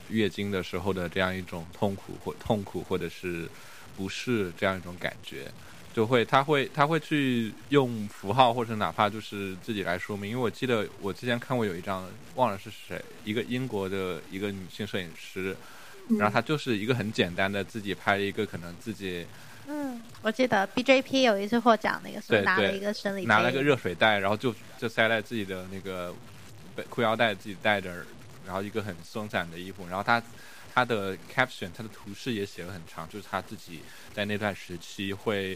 [0.09, 3.47] 月经的时候的这样一种痛苦或痛苦或者是
[3.95, 5.45] 不适这样一种感觉，
[5.93, 10.31] 就会他会他会去用符号或者哪怕就是自己来说明。
[10.31, 15.55] 因为我记得我之前看过有一张忘了是谁，一个英国的一个女性摄影师，
[16.17, 19.25] 然后她就是一个很简单的自己拍了一个可能自己，
[19.67, 26.15] 嗯，我记得 BJP 有一次获奖那个时候拿了一个生理拿了个热水袋，然后就就塞在自己的那个
[26.89, 28.05] 裤腰带自己带着。
[28.49, 30.19] 然后一个很松散的衣服，然后他
[30.73, 33.79] 他的 caption，他的图示也写了很长，就是他自己
[34.11, 35.55] 在那段时期会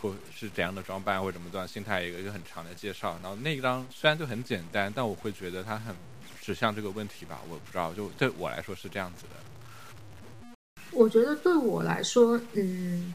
[0.00, 3.18] 或是怎样的装扮或者怎么样心态，一个一个很长的介绍。
[3.22, 5.94] 然后那一张虽然就很简单，但我会觉得他很
[6.40, 10.56] 指向这个问题吧，我不知道，就对我来说是这样子的。
[10.92, 13.12] 我觉得对我来说，嗯，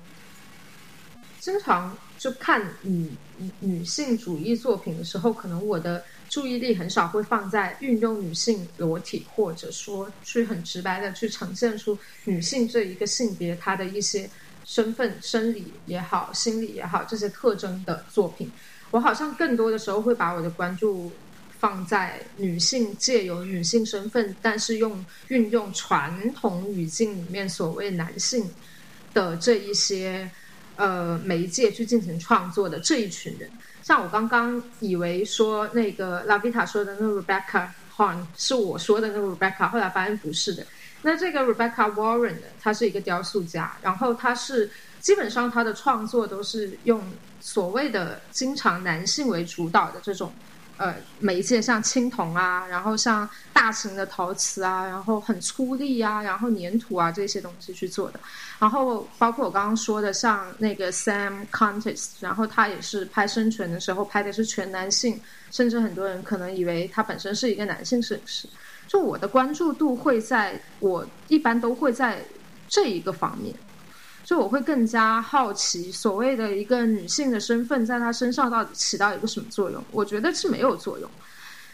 [1.39, 3.11] 经常就看女
[3.59, 6.05] 女性主义作品的时候，可能我的。
[6.29, 14.29] 注意力很少会放在运用女性裸体，或者说去很直白的去呈现出女性这一个性别她的一些
[14.65, 18.51] 身份、生理也好、心理也好这些特征的作品。
[18.91, 21.11] 我好像更多的时候会把我的关注
[21.59, 28.49] 放在女性借由女性身份，但是用运用传统语境里面所谓男性
[29.13, 30.29] 的这一些
[30.75, 33.49] 呃媒介去进行创作的这一群人。
[33.87, 40.67] 像我刚刚以为说那个拉维塔说的那个 Rebecca Horn 是我说的那个 Rebecca，后来发现不是的。
[41.01, 44.69] 那这个 Rebecca Warren 呢，她是一个雕塑家，然后她是
[44.99, 47.01] 基本上她的创作都是用
[47.39, 50.33] 所谓的经常男性为主导的这种
[50.77, 58.19] 呃媒介，像青铜啊，然后像大型的陶瓷啊，然后很粗粝啊，然后粘土啊这些东西去做的。
[58.59, 65.19] 然后包括我刚刚说的，像那个 Sam Contis，然后他也是拍生存的时候拍的是全男性，
[65.51, 68.47] 甚至很多人可能以为他本身是一个男性摄影师。
[68.87, 72.23] 就我的关注度会在我一般都会在
[72.69, 73.53] 这一个方面，
[74.27, 79.81] 就我会更加好奇所谓的一个女性的身份在她身上到底起到一个什么作用？
[79.89, 81.09] 我觉得是没有作用。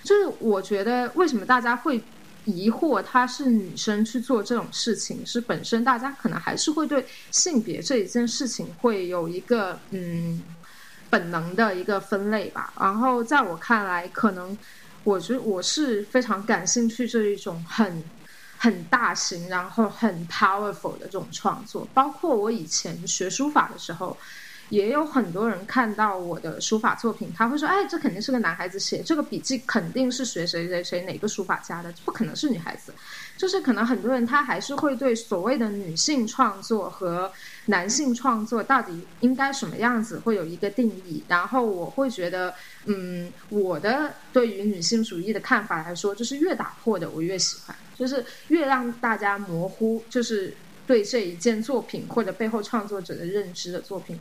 [0.04, 2.00] 就是我觉得为什么大家会
[2.46, 10.44] 疑惑她是女生去做这种事情，是本身大家可能还是会对性别这一件事情会有一个嗯
[11.10, 12.72] 本能的一个分类吧。
[12.80, 14.56] 然后在我看来，可能。
[15.06, 18.02] 我觉我是非常感兴趣这一种很
[18.64, 21.86] 很大型，然后很 powerful 的这种创作。
[21.94, 24.18] 包括我以前学书法的时候，
[24.70, 32.96] 也有很多人看到我的书法作品，他会说：“哎，这肯定是个男孩子写，这个笔记肯定是学谁谁谁哪个书法家的，不可能是女孩子。”
[33.36, 37.30] 就是可能很多人他还是会对所谓的女性创作和
[37.66, 41.24] 男性创作到底应该什么样子会有一个定义。
[41.28, 42.54] 然后我会觉得，
[42.86, 50.56] 嗯，我的对于女性主义的看法来说，就是越打破的我越喜欢，就是越让大家模糊，就是
[50.86, 54.20] 对这一件作品或者背后创作者的认知的作品。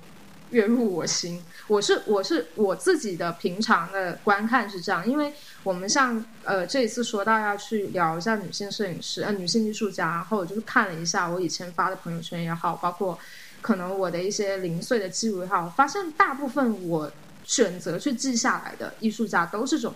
[0.53, 5.33] 越入我心，我是我是我自己的平常的观看是这样，因为
[5.63, 13.19] 我们像呃这一次说到要去聊一下女性摄影师呃女性艺术家，然后我就是看了一下我以前发的朋友圈也好，包括
[13.61, 17.11] 可能我的一些零碎的记录也好，发现大部分我
[17.45, 19.95] 选择去记下来的艺术家都是这种，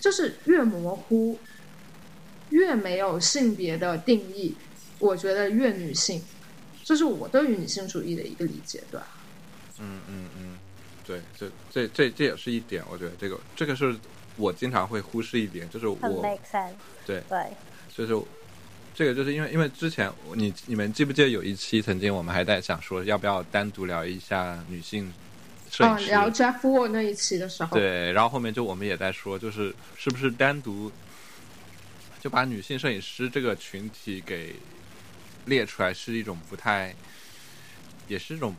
[0.00, 1.38] 就是越模糊，
[2.50, 4.54] 越没有性别的定义，
[5.00, 6.22] 我觉得越女性，
[6.84, 9.06] 这是我对于女性主义的一个理解，对吧？
[9.80, 10.58] 嗯嗯嗯，
[11.06, 13.94] 对，这这这这也是一点，我觉得这个这个是
[14.36, 15.96] 我经常会忽视一点，就是我
[17.06, 17.46] 对对，
[17.94, 18.26] 就是
[18.94, 25.12] 这个就是因为因为之前你你们记不记得有一期曾经我们还在想说要不要单独聊一下女性
[25.70, 30.90] 摄影师，聊 Jeff Wall 那一期的时候，对，然后后面就我们也在说，就是是不是单独
[32.20, 34.56] 就把女性摄影师这个群体给
[35.46, 36.94] 列出来是一种不太，
[38.08, 38.54] 也是一种。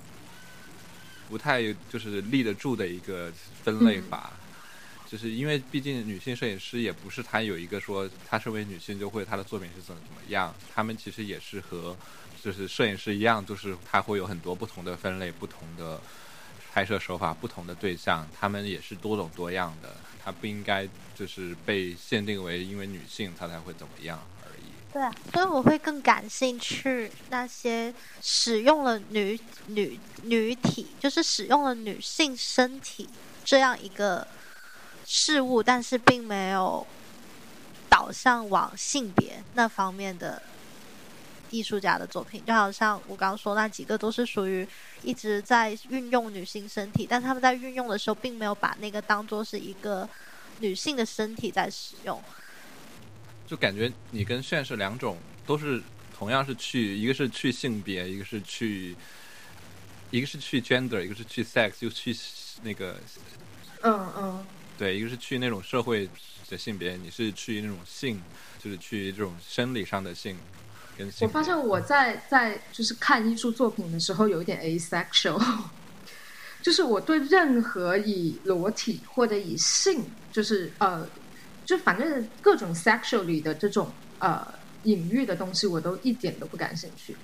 [1.30, 3.32] 不太就是立得住的一个
[3.64, 4.32] 分类法，
[5.10, 11.96] 就是因为毕竟女性摄影师也不是她有一个说她身为女性就会她的作品是怎么怎么样，她们其实也是和
[12.44, 16.02] 就是摄影师一样，就是她会有很多不同的分类、不同的
[16.74, 24.20] 拍摄手法、不同的对象，她们也是多种多样的，她不应该就是被限定为因为女性她才会怎么样。
[24.92, 33.08] 对啊，所以我会更感兴趣那些使用了女女女体，就是使用了女性身体
[33.46, 34.28] 这样一个
[35.06, 36.86] 事物，但是并没有
[37.88, 40.42] 导向往性别那方面的
[41.52, 42.44] 艺术家的作品。
[42.44, 44.68] 就好像我刚刚说那几个，都是属于
[45.04, 50.10] 一直在运用女性身体，但他们在运用的时候，并没有把那个当做是一个
[50.62, 52.20] 女性的身体在使用。
[53.50, 55.82] 就感觉你跟炫是两种，都是
[56.16, 58.96] 同样是去，一个是去性别，一个是去，
[60.12, 62.16] 一个是去 gender，一个是去 sex，又去
[62.62, 63.00] 那个，
[63.82, 64.46] 嗯嗯，
[64.78, 66.08] 对，一个是去那种社会
[66.48, 68.22] 的性别，你是去那种性，
[68.64, 70.38] 就是去这种生理上的性。
[70.96, 75.42] 跟我发现我在在就是看艺术作品的时候有一点 asexual，
[76.62, 81.10] 就是我对任何以裸体或者以性，就是呃。
[81.70, 84.44] 就反正各种 sexually 的这种呃
[84.86, 87.16] 隐喻的东西，我都一点都不感兴趣。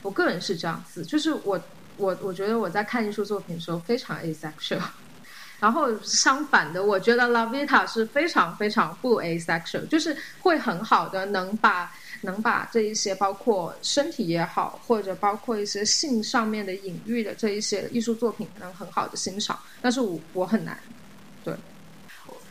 [0.00, 1.62] 我个人是这样子，就是我
[1.98, 4.80] 我我觉得我在看艺术作品的时候非常 asexual，
[5.60, 11.92] 然后相反的，我觉得 Lavita 是非常非常不 asexual，就是会很好的能把
[12.22, 19.58] 能把这一些包括身体也好，或者包括一些性上面的隐喻的这一些艺术作品，能很好的欣赏。
[19.82, 20.82] 但是我我很难，
[21.44, 21.54] 对。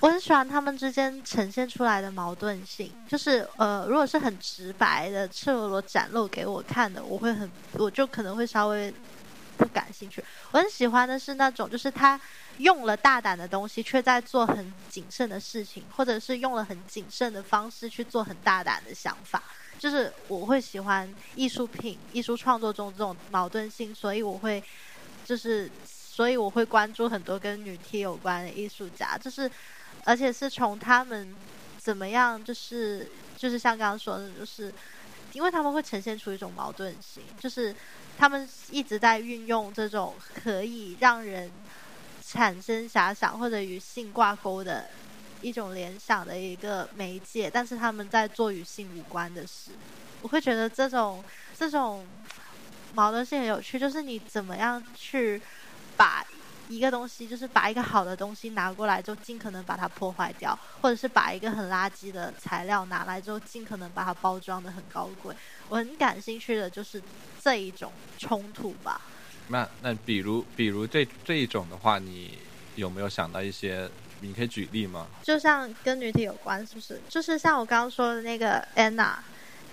[0.02, 8.94] 我很喜欢他们之间呈现出来的矛盾性，就是呃，如果是很直白的、赤裸裸展露给我看的，我会很，我就可能会稍微
[9.58, 10.24] 不感兴趣。
[10.52, 12.20] 我很喜欢的是那种，就是他
[12.60, 19.44] 用了大胆的东西，却在做很谨慎的事情，或者是用了很谨慎的方式去做很大胆的想法。
[19.78, 24.64] 就是我会喜欢艺术品、艺术创作中这种矛盾性，所以我会
[25.26, 29.50] 就是所以我会关注很多跟女 T 有关的艺术家，就是
[30.10, 31.36] 而且是从他们
[31.78, 33.08] 怎么样，就是
[33.38, 34.74] 就是像刚刚说的，就是
[35.34, 37.76] 因为他们会呈现出一种矛盾性，就是
[38.18, 41.52] 他们一直在运用这种可以让人
[42.26, 44.90] 产生遐想或者与性挂钩的。
[45.42, 49.72] 一种联想的一个媒介，但是他们在做与性无关的事，
[50.22, 51.24] 我会觉得这种
[51.58, 52.06] 这种
[52.94, 55.42] 矛盾性很有趣，就是你怎么样去
[55.96, 56.26] 把
[56.70, 65.36] 一个东西，就是把一个好的东西拿过来，就尽可能把它破坏掉，或者是把一个很垃圾的材料拿来之后，尽可能把它包装的很高贵。
[65.68, 67.02] 我很感兴趣的就是
[67.42, 69.02] 这一种冲突吧。
[69.50, 72.38] 那那比如比如这这一种的话，你
[72.76, 73.90] 有没有想到一些？
[74.22, 75.08] 你可以举例吗？
[75.24, 77.00] 就像跟女体有关，是不是？
[77.08, 79.18] 就是像我刚刚说的那个安娜，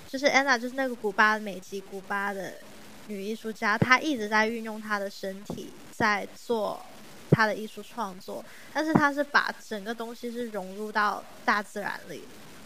[0.09, 2.55] 就是安娜，就是那个古巴美籍古巴的
[3.09, 6.84] 女艺术家，她一直在运用她的身体在做
[7.30, 12.22] 她的艺术创作，但是她是把整个东西是融入到大自然里，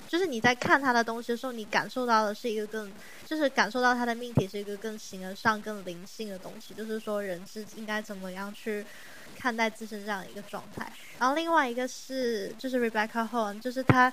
[0.09, 2.93] 就是你在看她的东西的时候，你感受到的是一个更，
[3.27, 8.85] 就是感受到她的命题是一个更形而上、更灵性的东西，就是说人是应该怎么样去。
[9.39, 14.13] 看待自身这样一个状态，然后另外一个是就是 Rebecca Horn，就是她，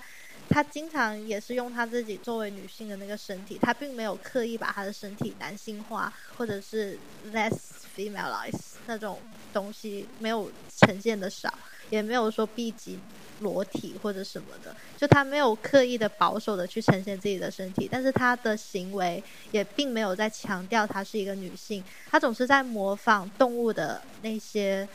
[0.50, 7.56] 她经常也是用她自己作为女性的那个身体，她并没有刻意把她的身体男性化或者是 less
[7.96, 9.22] femaleize 那种
[9.52, 11.50] 东西没有呈现的少，
[11.90, 13.02] 也没有说避及
[13.40, 24.88] 裸体或者什么的，就她没有刻意的保守的去呈现自己的身体，但是她的行为也并没有在强调她是一个女性，她总是在模仿动物的那些。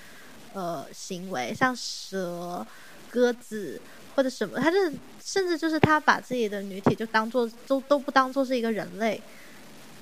[0.55, 2.69] 呃，行为像蛇、
[3.09, 3.83] 鸽子
[4.15, 4.77] 或者什么，他就
[5.23, 9.21] 甚至就是他把自己的女体就当做都都不当做是一个人类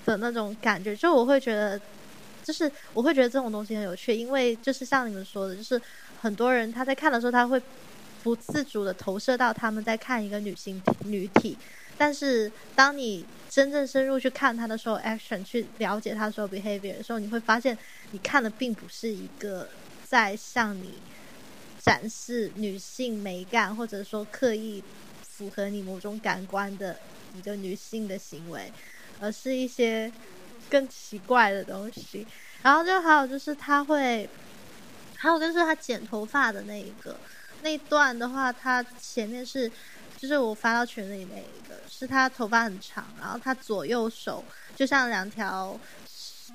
[0.05, 1.81] 的那种感觉，就我会觉得，
[2.43, 5.81] 就是我会觉得这种东西很有趣，因为就是像你们说的，就是
[6.21, 7.61] 很多人他在看的时候，他会
[8.23, 11.57] 不自主的投射到他们在看一个女性女体，
[11.97, 17.77] 但是当你真正深入去看他的时候，action 去了解他的时候 behavior 的时候，你会发现
[18.11, 19.69] 你看的并不是一个。
[20.11, 20.95] 在向你
[21.83, 24.85] 展示女性美感，或者说刻意
[25.23, 26.99] 符合你某种感官的
[27.35, 28.71] 一个女性的行为，
[29.19, 30.13] 而是一些
[30.69, 32.27] 更奇怪的东西。
[32.63, 34.29] 然后就还有就是他会，
[35.17, 37.19] 还有就是他剪头发的那一个
[37.63, 39.71] 那一段的话，他前面是
[40.19, 44.45] 就是我发到群里那一个，是他头发很长，然后他左右手
[44.77, 45.81] 就像两条。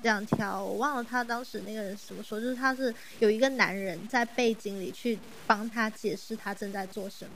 [0.02, 7.30] 两条，我忘了他当时那个人怎么说，就是他是有一个男人在背景里去帮他解释他正在做什么，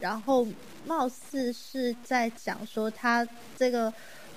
[0.00, 0.46] 然后
[0.86, 3.26] 貌似是在讲说他
[3.56, 3.92] 这个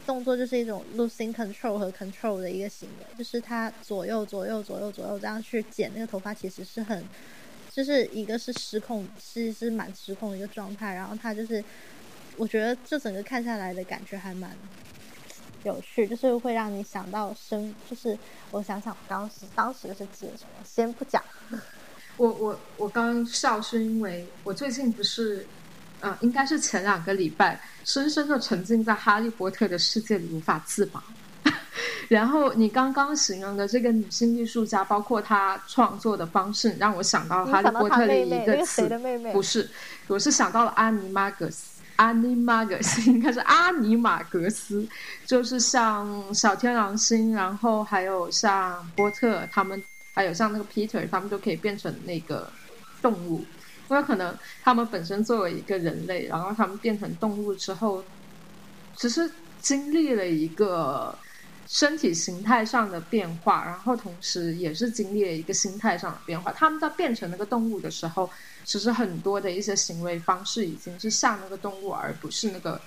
[0.05, 7.03] 动作就是一种 losing control 和 control 的一个行为，就是他左右左右左右左右这样去剪那个头发，其实是很，
[7.72, 11.63] 就是一个是失控，是是蛮失控的一个状态，然后他就是，
[12.36, 14.57] 我觉得这整个看下来的感觉还蛮。
[15.64, 18.18] 有趣，就是会让你想到生，就是
[18.51, 21.22] 我想想当时当时是指什么，先不讲。
[22.18, 25.45] 我我我刚笑是因为我最近不是，
[26.01, 31.03] 呃，应该是前两个礼拜，深深的沉浸在哈利波特的世界里无法自拔。
[32.10, 38.89] 然后你刚刚形容的这个女性艺术家，包括她创作的方式，让我想到哈利波特里一个词，
[39.32, 39.70] 不是，
[40.07, 41.78] 我是想到了安妮玛格斯。
[41.99, 44.87] 阿尼玛格斯应该是阿尼玛格斯，
[45.27, 49.83] 就是像小天狼星，然后还有像波特他们，
[50.13, 52.49] 还有像那个 Peter 他们都可以变成那个
[53.01, 53.45] 动物，
[53.89, 54.33] 因为可能
[54.63, 58.01] 他们本身作为一个人类，然后他们变成动物之后，
[58.95, 59.29] 只是
[59.61, 61.13] 经历了一个
[61.70, 66.51] 身体形态上的变化，然后同时也是经历了一个心态上的变化。
[66.51, 68.30] 他们在变成那个动物的时候。
[68.65, 72.80] 其实很多的一些行为方式已经是像那个动物，而不是那个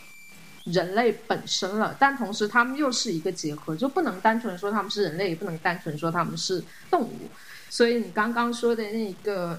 [0.63, 1.97] 人类本身了。
[1.99, 7.29] 但同时，他们又是一个结合，就不能单纯说他们是人类，也不能单纯说他们是动物。
[7.69, 9.59] 所以你刚刚说的那个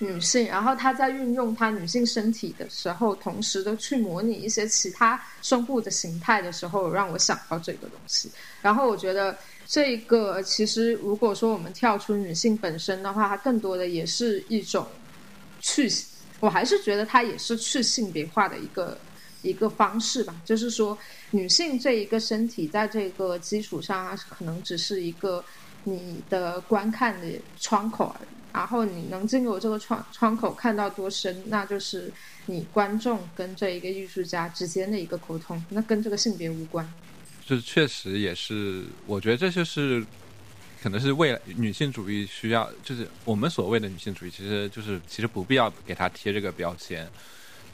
[0.00, 8.30] 女性，然后她在运用她女性身体的时候，同时的去模拟一些其他生物的形态的时候，让我想到这个东西。
[8.60, 9.38] 然后我觉得。
[9.72, 14.84] 这个其实，如果说我们跳出女性本身的话，它更多的也是一种。
[15.60, 15.88] 去，
[16.40, 18.98] 我还是觉得它也是去性别化的一个
[19.42, 20.34] 一个方式吧。
[20.44, 20.98] 就是说，
[21.30, 25.44] 女性这一个身体在这个基础上，可能只是一个
[25.84, 28.39] 你的观看的窗口而已。
[28.52, 32.12] 然后你能进入这个窗窗口看到多深，那就是
[32.46, 36.86] 你观众跟这一个艺术家之间的一个沟通，那跟这个性别无关。
[37.46, 40.04] 就是确实也是，我觉得这就是
[40.82, 47.08] 可能是未来女性主义需要，就是我们所谓的女性主义，其实就是其实不必要给她贴这个标签。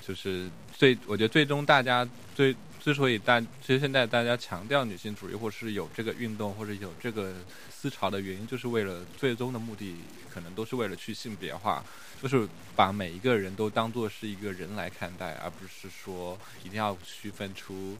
[0.06, 2.54] 就是最，我觉得最终大家最
[2.86, 7.34] 之所以大，其实现在大家强调女性主义，或是有这个运动或者有这个
[7.68, 9.96] 思潮的原因，就是为了最终的目的。
[10.32, 11.82] 可能都是为了去性别化，
[12.22, 17.96] 就是把每一个人都当做是一个人来看待，而不是说一定要区分出，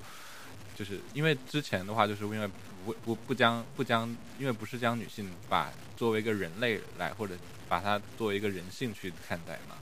[0.77, 2.47] 就是因为之前的话，就是因为
[2.85, 7.35] 不不不将不将，因为不是将女性把作为一个人类来，或者
[7.71, 9.77] 把它作为一个人性去看待嘛，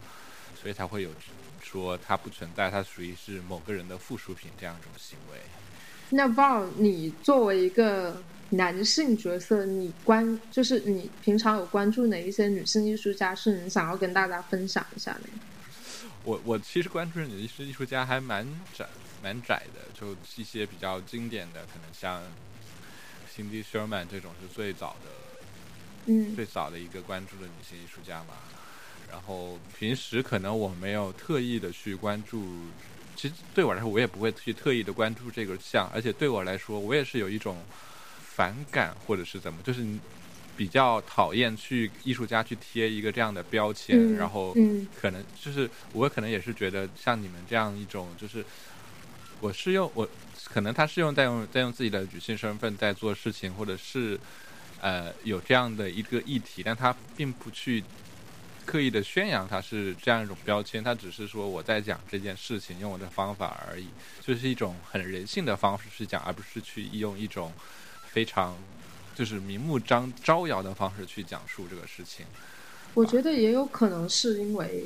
[0.54, 1.10] 所以才会有
[1.64, 5.38] 说它不存在，它属于是某个人的附属品这样一种行为。
[6.10, 8.22] 那 Val，你作为一个。
[8.50, 13.34] 男性角色，你关就是你平常有关注哪一些女性艺术家？
[13.34, 15.20] 是你想要跟大家分享一下的？
[16.22, 18.86] 我我其实关注的女性艺术家还蛮窄
[19.22, 22.22] 蛮窄的，就一些比较经典的，可能像
[23.34, 25.10] Cindy Sherman 这种是最早的，
[26.06, 28.34] 嗯，最早的一个关注的女性艺术家嘛。
[29.14, 32.44] 然后平时可能我没有特意的去关注，
[33.14, 37.56] 其实对我来说，我也不会去特意的关注这个像，而且对我来说，我也是有一种。
[38.36, 39.86] 反感或者是怎么，就是
[40.56, 44.52] 比较讨厌去艺术家去贴一个这样的标签，然后
[45.00, 48.44] 可能就是我可能也是觉得像你们这样一种，就是
[49.38, 50.04] 我是用我
[50.46, 54.18] 可能他是用在用在用自己的女性身份在做事情，或者是
[54.80, 57.84] 呃有这样的一个议题，但他并不去
[58.66, 63.86] 刻意的宣扬它是这样一种标签，他只是说我在讲这件事情用我的方法而已，
[64.20, 67.52] 就是一种很人性的方式去讲，而不是去用一种。
[68.14, 68.56] 非常，
[69.12, 72.24] 就是明目张招摇的方式去讲述这个事情。
[72.94, 74.84] 我觉得也有可能是因为，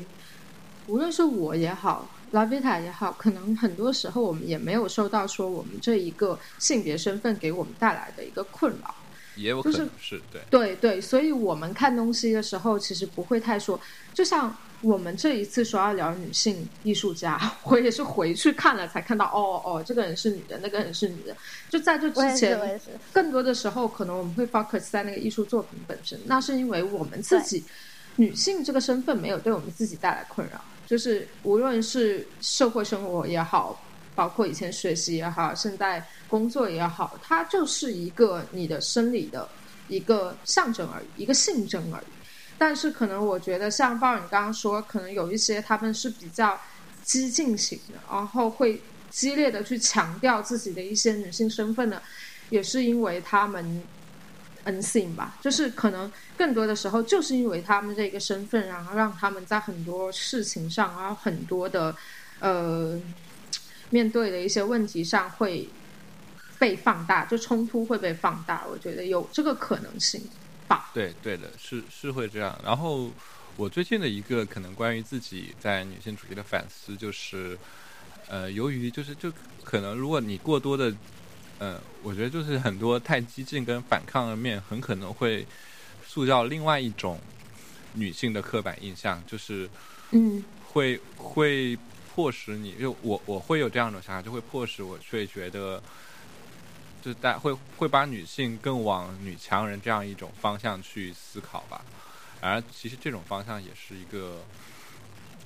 [0.87, 8.95] 无论是我也好，拉维塔也好，可能很多时候我们也没有受到说我们这一个性别身份给我们带来的一个困扰。
[9.39, 13.81] 也有可能是对，对对，所以我们看东西的时候，其实不会太说，
[14.13, 14.55] 就像。
[14.81, 17.37] 我们这一次说要聊女性艺术家，
[17.67, 21.37] 我也是回去看了才看到，哦哦，这个人是女的，那个人是女的。
[21.69, 22.81] 就在这之前，
[23.13, 26.17] 更多的时候可能我们会 focus 在那个艺术作品本身。
[26.27, 27.65] 那是因为我们自己
[28.15, 33.83] 女性这个身份没有对我们自己带来困扰，就是无论是社会生活也好，
[34.19, 39.49] 包括以前学习也好，现在工作也好，它就是一个你的生理的
[39.87, 42.07] 一个象征而已，一个性征而已。
[42.59, 46.59] 但是可能我觉得像鲍尔你刚刚说，可能有一些他们是比较
[47.05, 52.03] 激进型的，然后会激烈的去强调自己的一些女性身份的，
[52.51, 53.85] 也是因为他们
[54.65, 61.95] N 性吧，就是可能更多的时候就是因为他们这个身份，然后让他们在很多事情上，然后很多的
[62.41, 63.01] 呃
[63.91, 65.69] 面对的一些问题上会
[66.59, 70.21] 被放大，就冲突会被放大，我觉得有这个可能性
[70.67, 70.91] 吧。
[70.93, 72.59] 对对的，是是会这样。
[72.65, 73.11] 然后
[73.57, 77.59] 我最近的一个可能关于自己在女性主义的反思，就是，
[78.29, 79.33] 呃，由于就是就
[79.63, 80.95] 可能如果你过多的，
[81.59, 85.47] 呃，我觉得就是很多太激进跟反抗的面，很可能会
[86.07, 87.21] 塑造另外一种
[87.95, 89.69] 女性的刻板印象，就是，
[90.11, 91.79] 嗯，会会
[92.19, 95.81] 迫使你，就我我会有这样的想法，就会迫使我会觉得。
[97.01, 101.85] 就是大会会把女性更往女强人这样一种方向去思考吧，
[102.41, 104.43] 而其实这种方向也是一个，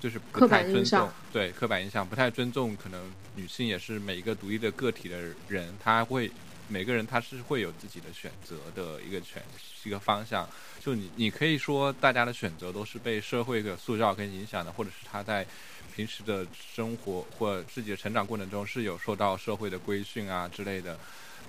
[0.00, 6.30] 就是不太尊重，对刻板印象不太尊重，可能女性也是每一个独立的个体的人，她会
[6.68, 9.42] 每个人他是会有自己的选择的一个权
[9.84, 10.48] 一个方向，
[10.80, 15.46] 就你你可以说大家的选择都是被社会的塑造跟影响的，或者是他在
[15.94, 20.98] 平时的生活或自己的成长过程中是有受到社会的规训啊之类的。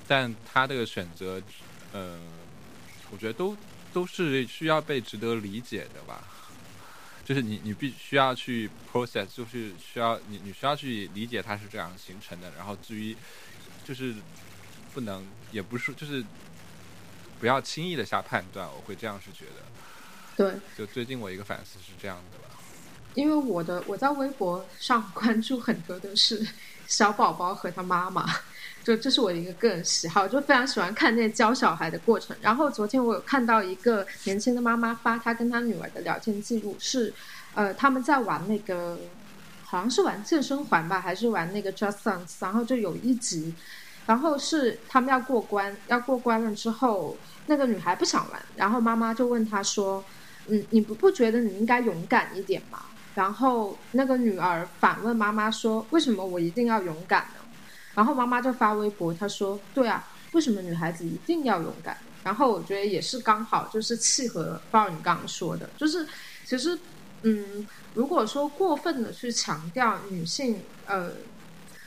[0.07, 1.41] 但他这个选择，
[1.93, 2.19] 嗯，
[3.09, 3.55] 我觉得都
[3.93, 6.23] 都是需要被值得理解的吧。
[7.23, 12.51] 就是你你必须要去 process，就是需要你你需要去理解它是这样形成的。
[12.57, 13.15] 然后至于
[13.85, 14.13] 就是
[14.93, 16.21] 不能，也不是就是
[17.39, 19.63] 不要轻易的下判断，我会这样是觉得。
[20.35, 20.59] 对。
[20.77, 22.52] 就最近我一个反思是这样的吧。
[23.15, 26.45] 因为我的我在微博上 关注很多的是
[26.87, 28.25] 小宝宝和他妈妈。
[28.83, 32.35] 就这是我的一个个人喜好，就非常喜欢看那教小孩的过程。
[32.41, 37.13] 然后昨天我有看到一个年轻的妈妈发她跟她女儿的聊天记录，是，
[37.53, 38.99] 呃，他们在玩那个，
[39.63, 42.33] 好像是玩健身环吧，还是玩那个 Just Dance。
[42.41, 43.55] 然后就有一集，
[44.05, 47.15] 然后是他们要过关，要过关了之后，
[47.45, 50.03] 那个女孩不想玩，然后妈妈就问她说
[50.47, 52.83] ：“嗯，你不不觉得你应该勇敢一点吗？”
[53.15, 57.41] 然后那个女儿反问妈妈说：“为什么我一定要勇敢呢？”
[57.95, 66.07] 然后妈妈就发微博，她说：“对啊，为什么女孩子一定要勇敢？”然后我觉得也是刚好就是契合包你刚刚说的，就是
[66.45, 66.77] 其实
[67.21, 71.11] 嗯，如果说过分的去强调女性呃。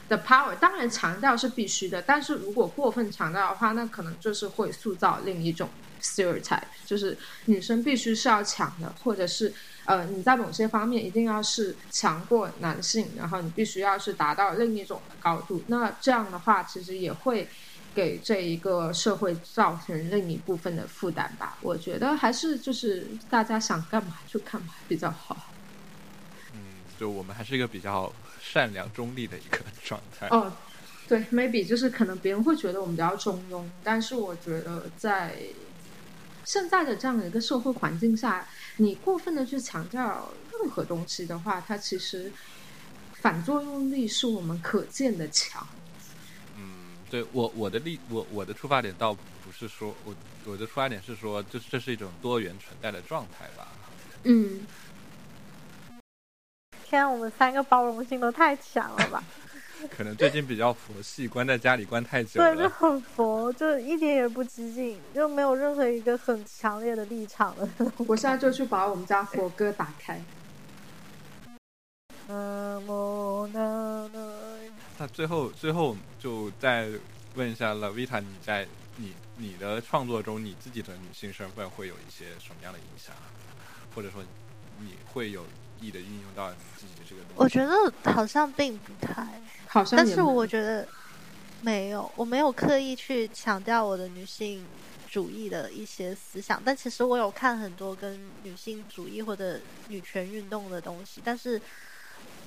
[0.08, 5.68] 的 power 当然强调是必须的，但是如果过分强调的话，那可能就是会塑造另一种
[6.00, 9.52] stereotype，就是女生必须是要强的，或者是
[9.86, 15.64] 呃你在某些方面一定要是强过男性，然后你必须要是达到另一种的高度。
[15.68, 17.48] 那这样的话，其实也会
[17.94, 21.56] 给这一个社会造成另一部分的负担吧。
[21.62, 25.36] 我觉得还是就是大家想干嘛就干嘛比较好。
[26.52, 26.60] 嗯，
[26.98, 28.12] 就我们还是一个比较。
[28.38, 30.52] 善良中立的一个状态哦，
[31.08, 35.36] 对，maybe 就是可能别人会觉得我们比较中庸，但是我觉得在
[36.47, 38.47] 现在的这样的一个社会环境下，
[38.77, 42.32] 你过分的去强调任何东西的话，它其实
[43.14, 45.66] 反作用力是我们可见的强。
[46.56, 50.14] 嗯，对我我的立我我的出发点倒不是说我
[50.44, 53.66] 我的出发点是说，就是这是一种多元存在的状态吧。
[54.23, 54.60] 嗯。
[56.89, 59.24] 天，我们三个包容性都太强了吧？
[59.94, 62.54] 可能最近比较佛系，关在家里关太久了。
[62.54, 67.68] 对，就很佛，就一点也不激进，就没有任何一个很强烈的立场了。
[68.06, 70.20] 我现在就去把我们家佛歌打开。
[72.28, 74.08] 那
[75.12, 76.88] 最后，最后就再
[77.34, 83.14] 问一下了，Vita，你在你你的创作中，你自己的女性身份会有一些什么样的影响？
[83.94, 84.22] 或者说，
[84.80, 85.44] 你会有？
[85.80, 89.26] 意的运用到你自己的这个东西，我觉得好像并不太，
[89.68, 90.86] 好像，但是我觉得
[91.62, 94.66] 没有，我没有刻意去强调我的女性
[95.10, 101.60] 主义的一些思想，但其实我有看很多跟女性主义或者女权运动的东西，但是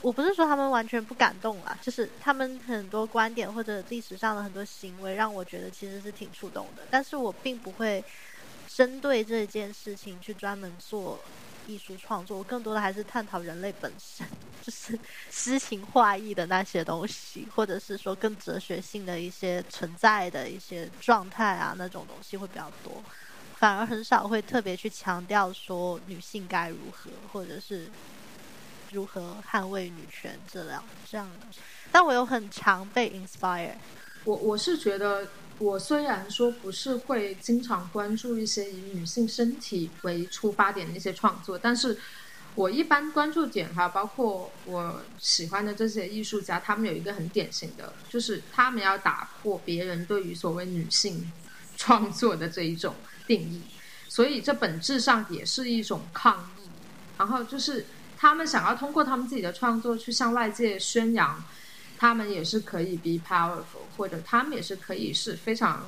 [0.01, 8.03] 我不是说他们完全不感动啦，就是他们很多观点或者历史上的很多行为让我觉得其实是挺触动的，但是我并不会
[8.67, 11.19] 针对这件事情去专门做。
[11.69, 14.25] 艺术创作，我更多的还是探讨人类本身，
[14.63, 14.97] 就是
[15.29, 23.03] 诗情画意的那些东西，或者是说更哲学性的一些存在的一些状态啊，那种东西会比较多，
[23.55, 27.87] 反而很少会特别去强调说女性该如何，或者是
[28.91, 31.45] 如何捍卫女权这样这样的。
[31.91, 33.75] 但我有很常被 inspire，
[34.23, 35.27] 我我是觉得。
[35.59, 41.97] 我虽然说不是会经常关注一些以女性身体为出发点的一些创作，但是
[42.55, 51.29] 我一般关注点哈，包括我喜欢的这些艺术家，他们有一个很典型的，就是他们要打破别人对于所谓女性
[51.75, 52.95] 创作的这一种
[53.27, 53.61] 定义，
[54.07, 56.69] 所以这本质上也是一种抗议。
[57.17, 57.85] 然后就是
[58.17, 61.43] 他们想要通过他们自己的创作去向外界宣扬。
[61.99, 65.85] 他们也是可以 be powerful，或者他们也是可以是非常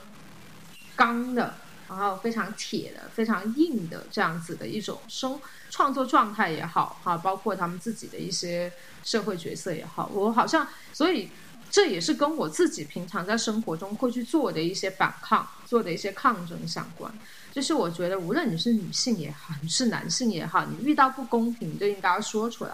[0.93, 1.55] 刚的，
[1.87, 5.39] 然后非常铁的、非常硬的这样子的一种生
[5.69, 8.69] 创作状态也好，哈，包括他们自己的一些
[9.05, 11.29] 社会角色也好，我好像，所以
[11.69, 17.09] 这也是跟我自己平常在生活中会去做的一些反抗、做的一些抗争相关。
[17.53, 22.73] 就是我觉得，无论你是女性也好，你是男性也好，你遇到不公平，你就应该要说出来；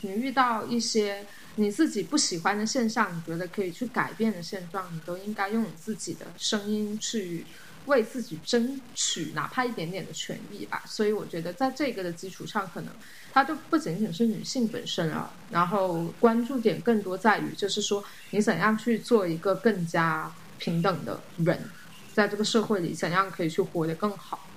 [0.00, 1.24] 你遇到一些。
[1.56, 7.44] 你自己不喜欢的现象，你觉得可以去改变的现状，你都应该用你自己的声音去
[7.86, 10.82] 为自己争取，哪怕一点点的权益吧。
[10.86, 12.94] 所以我觉得，在这个的基础上，可能
[13.32, 21.68] 它就不仅仅是女性本身啊，然后关注点更多在于，就是说你怎样去做一个更加平等的人，
[22.14, 24.48] 在这个社会里怎样可以去活得更好。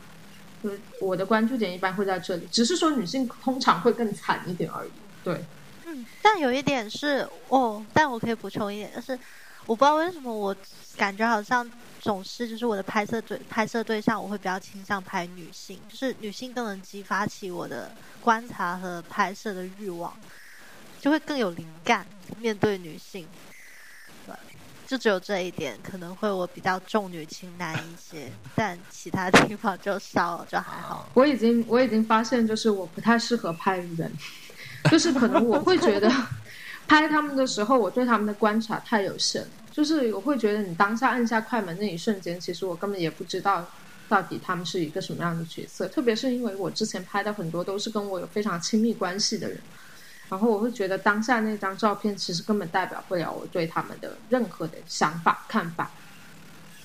[0.64, 4.92] 嗯，我的关注点一般会在这里，只是说女性通常会更惨一点而已。
[5.22, 5.44] 对。
[6.22, 9.18] 但有一点是哦，但我可以补充一点，就是
[9.66, 10.56] 我不知道为什么我
[10.98, 11.70] 感觉好像
[12.00, 17.92] 总是就是我的拍摄对拍摄对象，我会比较倾向拍女性，就是女性更能激发起我的
[18.22, 20.16] 观察和拍摄的欲望，
[21.00, 22.06] 就会更有灵感
[22.40, 23.28] 面对女性。
[24.88, 31.10] 就只有这一点可能会我比较重女轻男一些，但其他地方就少就还好。
[31.16, 34.14] 我已经我已经发现，就是我不太适合拍人。
[34.92, 36.12] 就是可能我会觉得，
[36.88, 39.46] 拍他们的时候，我对他们的观察太有限。
[39.72, 43.70] 就是我会觉得，你当下按下快门那一瞬间，其实我根本也不知道
[44.08, 45.86] 到底他们是一个什么样的角色。
[45.90, 49.60] 特别是因为我之前拍的很多都是跟我有非常亲密关系的人，
[50.30, 55.92] 然后我会觉得当下那张照片其实根本代表不了我对他们的任何的想法看法，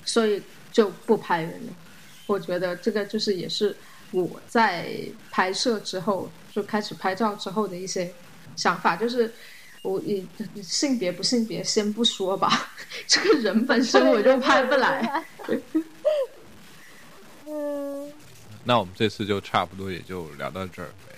[0.03, 1.73] 所以就不拍人了。
[2.27, 3.73] 我觉得这个就是也是
[4.11, 4.89] 我在
[5.29, 8.13] 拍摄之后就开始拍照之后的一些
[8.55, 9.33] 想法，就是
[9.81, 10.23] 我也
[10.61, 12.71] 性别不性别先不说吧，
[13.07, 15.25] 这个人本身我就拍不来。
[17.47, 18.11] 嗯，
[18.63, 21.15] 那我们这次就差不多也就聊到这儿呗。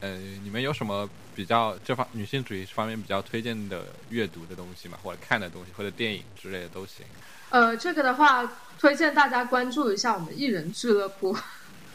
[0.00, 4.98] 呃，你们有什么比较这方女性主义方面比较推荐的阅读的东西吗？
[5.02, 7.04] 或者看的东西，或者电影之类的都行。
[7.50, 11.36] 呃，这个的话，推荐大家关注一下我们艺人俱乐部，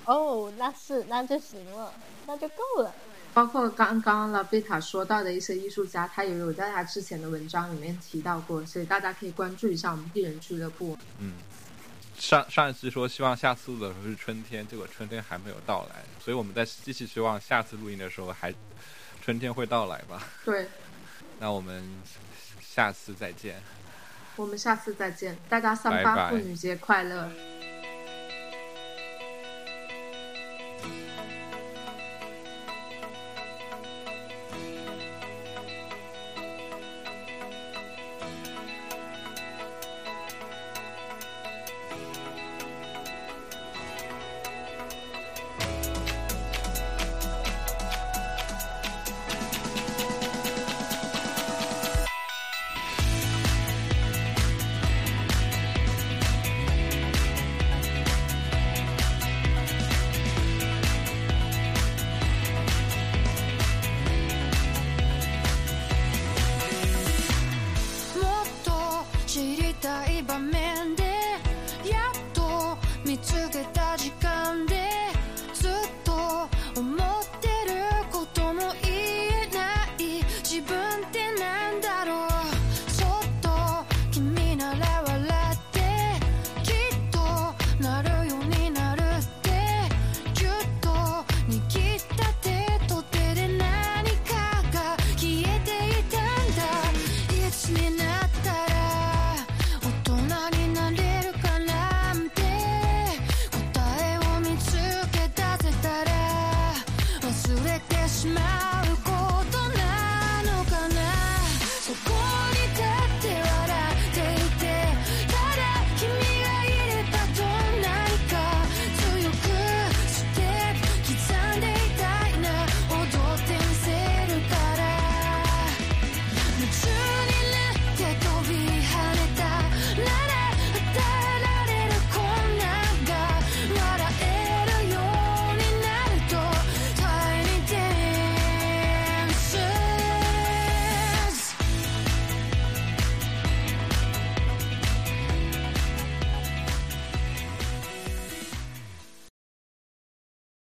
[0.05, 1.93] 哦，那是那就行了，
[2.27, 2.93] 那就够了。
[3.33, 10.95] 包括刚刚拉贝塔说到的一些艺术家，他也有在他之前的文章里面提到过，所以大家可以关注一下我们艺人俱乐部。
[11.17, 11.37] 嗯，
[12.15, 18.53] 上上一期说希望下次录的时候是春天，结果春天还没有到来，所以我们在继续希望下次录音的时候还
[19.23, 20.21] 春天会到来吧。
[20.45, 20.67] 对，
[21.39, 21.83] 那我们
[22.61, 23.59] 下次再见。
[24.35, 27.31] 我们下次再见，大家三八妇女节快乐！